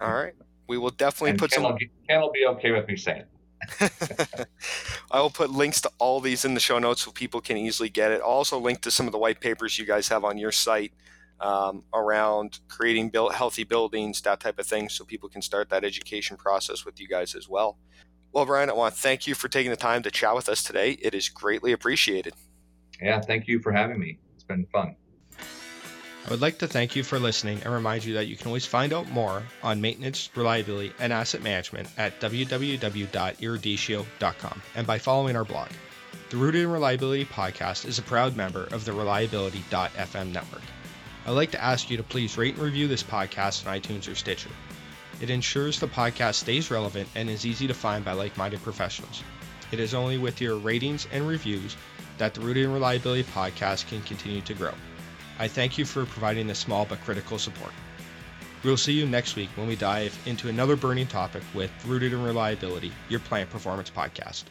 All 0.00 0.12
right 0.12 0.34
we 0.68 0.78
will 0.78 0.90
definitely 0.90 1.30
and 1.30 1.38
put 1.38 1.50
Ken 1.50 1.62
some. 1.62 1.72
Will, 1.72 1.78
Ken 2.08 2.20
will 2.20 2.30
be 2.30 2.46
okay 2.46 2.70
with 2.70 2.86
me 2.86 2.96
saying. 2.96 3.24
I 5.10 5.20
will 5.20 5.30
put 5.30 5.50
links 5.50 5.80
to 5.80 5.90
all 5.98 6.20
these 6.20 6.44
in 6.44 6.54
the 6.54 6.60
show 6.60 6.78
notes 6.78 7.02
so 7.02 7.10
people 7.10 7.40
can 7.40 7.56
easily 7.56 7.88
get 7.88 8.12
it. 8.12 8.20
I'll 8.22 8.28
also 8.28 8.58
link 8.58 8.82
to 8.82 8.90
some 8.90 9.06
of 9.06 9.12
the 9.12 9.18
white 9.18 9.40
papers 9.40 9.78
you 9.78 9.84
guys 9.84 10.06
have 10.08 10.24
on 10.24 10.38
your 10.38 10.52
site 10.52 10.92
um, 11.40 11.82
around 11.92 12.60
creating 12.68 13.10
built 13.10 13.34
healthy 13.34 13.64
buildings, 13.64 14.20
that 14.22 14.40
type 14.40 14.58
of 14.58 14.66
thing, 14.66 14.88
so 14.88 15.04
people 15.04 15.28
can 15.28 15.42
start 15.42 15.70
that 15.70 15.84
education 15.84 16.36
process 16.36 16.84
with 16.84 17.00
you 17.00 17.08
guys 17.08 17.34
as 17.34 17.48
well. 17.48 17.78
Well, 18.30 18.44
Brian, 18.44 18.70
I 18.70 18.74
want 18.74 18.94
to 18.94 19.00
thank 19.00 19.26
you 19.26 19.34
for 19.34 19.48
taking 19.48 19.70
the 19.70 19.76
time 19.76 20.02
to 20.02 20.10
chat 20.10 20.34
with 20.34 20.48
us 20.48 20.62
today. 20.62 20.92
It 21.02 21.14
is 21.14 21.28
greatly 21.28 21.72
appreciated. 21.72 22.34
Yeah, 23.00 23.20
thank 23.20 23.46
you 23.46 23.60
for 23.60 23.72
having 23.72 23.98
me. 23.98 24.18
It's 24.34 24.44
been 24.44 24.66
fun. 24.72 24.96
I 26.26 26.30
would 26.30 26.42
like 26.42 26.58
to 26.58 26.68
thank 26.68 26.94
you 26.94 27.02
for 27.04 27.18
listening 27.18 27.62
and 27.64 27.72
remind 27.72 28.04
you 28.04 28.12
that 28.14 28.26
you 28.26 28.36
can 28.36 28.48
always 28.48 28.66
find 28.66 28.92
out 28.92 29.10
more 29.10 29.42
on 29.62 29.80
maintenance, 29.80 30.28
reliability, 30.34 30.92
and 30.98 31.10
asset 31.10 31.42
management 31.42 31.88
at 31.96 32.20
www.eruditio.com 32.20 34.62
and 34.74 34.86
by 34.86 34.98
following 34.98 35.36
our 35.36 35.46
blog. 35.46 35.70
The 36.28 36.36
Rooted 36.36 36.64
in 36.64 36.70
Reliability 36.70 37.24
podcast 37.24 37.86
is 37.86 37.98
a 37.98 38.02
proud 38.02 38.36
member 38.36 38.64
of 38.64 38.84
the 38.84 38.92
Reliability.fm 38.92 40.32
network. 40.32 40.60
I'd 41.24 41.30
like 41.30 41.52
to 41.52 41.64
ask 41.64 41.88
you 41.88 41.96
to 41.96 42.02
please 42.02 42.36
rate 42.36 42.56
and 42.56 42.62
review 42.62 42.88
this 42.88 43.02
podcast 43.02 43.66
on 43.66 43.80
iTunes 43.80 44.12
or 44.12 44.14
Stitcher. 44.14 44.50
It 45.22 45.30
ensures 45.30 45.80
the 45.80 45.88
podcast 45.88 46.34
stays 46.34 46.70
relevant 46.70 47.08
and 47.14 47.30
is 47.30 47.46
easy 47.46 47.66
to 47.66 47.74
find 47.74 48.04
by 48.04 48.12
like 48.12 48.36
minded 48.36 48.62
professionals. 48.62 49.22
It 49.72 49.80
is 49.80 49.94
only 49.94 50.18
with 50.18 50.42
your 50.42 50.56
ratings 50.56 51.08
and 51.10 51.26
reviews 51.26 51.74
that 52.18 52.34
the 52.34 52.40
Rooted 52.40 52.64
in 52.64 52.72
Reliability 52.72 53.24
podcast 53.24 53.88
can 53.88 54.02
continue 54.02 54.40
to 54.42 54.54
grow. 54.54 54.74
I 55.38 55.48
thank 55.48 55.78
you 55.78 55.84
for 55.84 56.04
providing 56.04 56.46
this 56.46 56.58
small 56.58 56.84
but 56.84 57.00
critical 57.02 57.38
support. 57.38 57.72
We'll 58.64 58.76
see 58.76 58.92
you 58.92 59.06
next 59.06 59.36
week 59.36 59.50
when 59.54 59.68
we 59.68 59.76
dive 59.76 60.18
into 60.26 60.48
another 60.48 60.74
burning 60.74 61.06
topic 61.06 61.42
with 61.54 61.70
Rooted 61.86 62.12
in 62.12 62.22
Reliability, 62.22 62.92
your 63.08 63.20
plant 63.20 63.48
performance 63.50 63.90
podcast. 63.90 64.44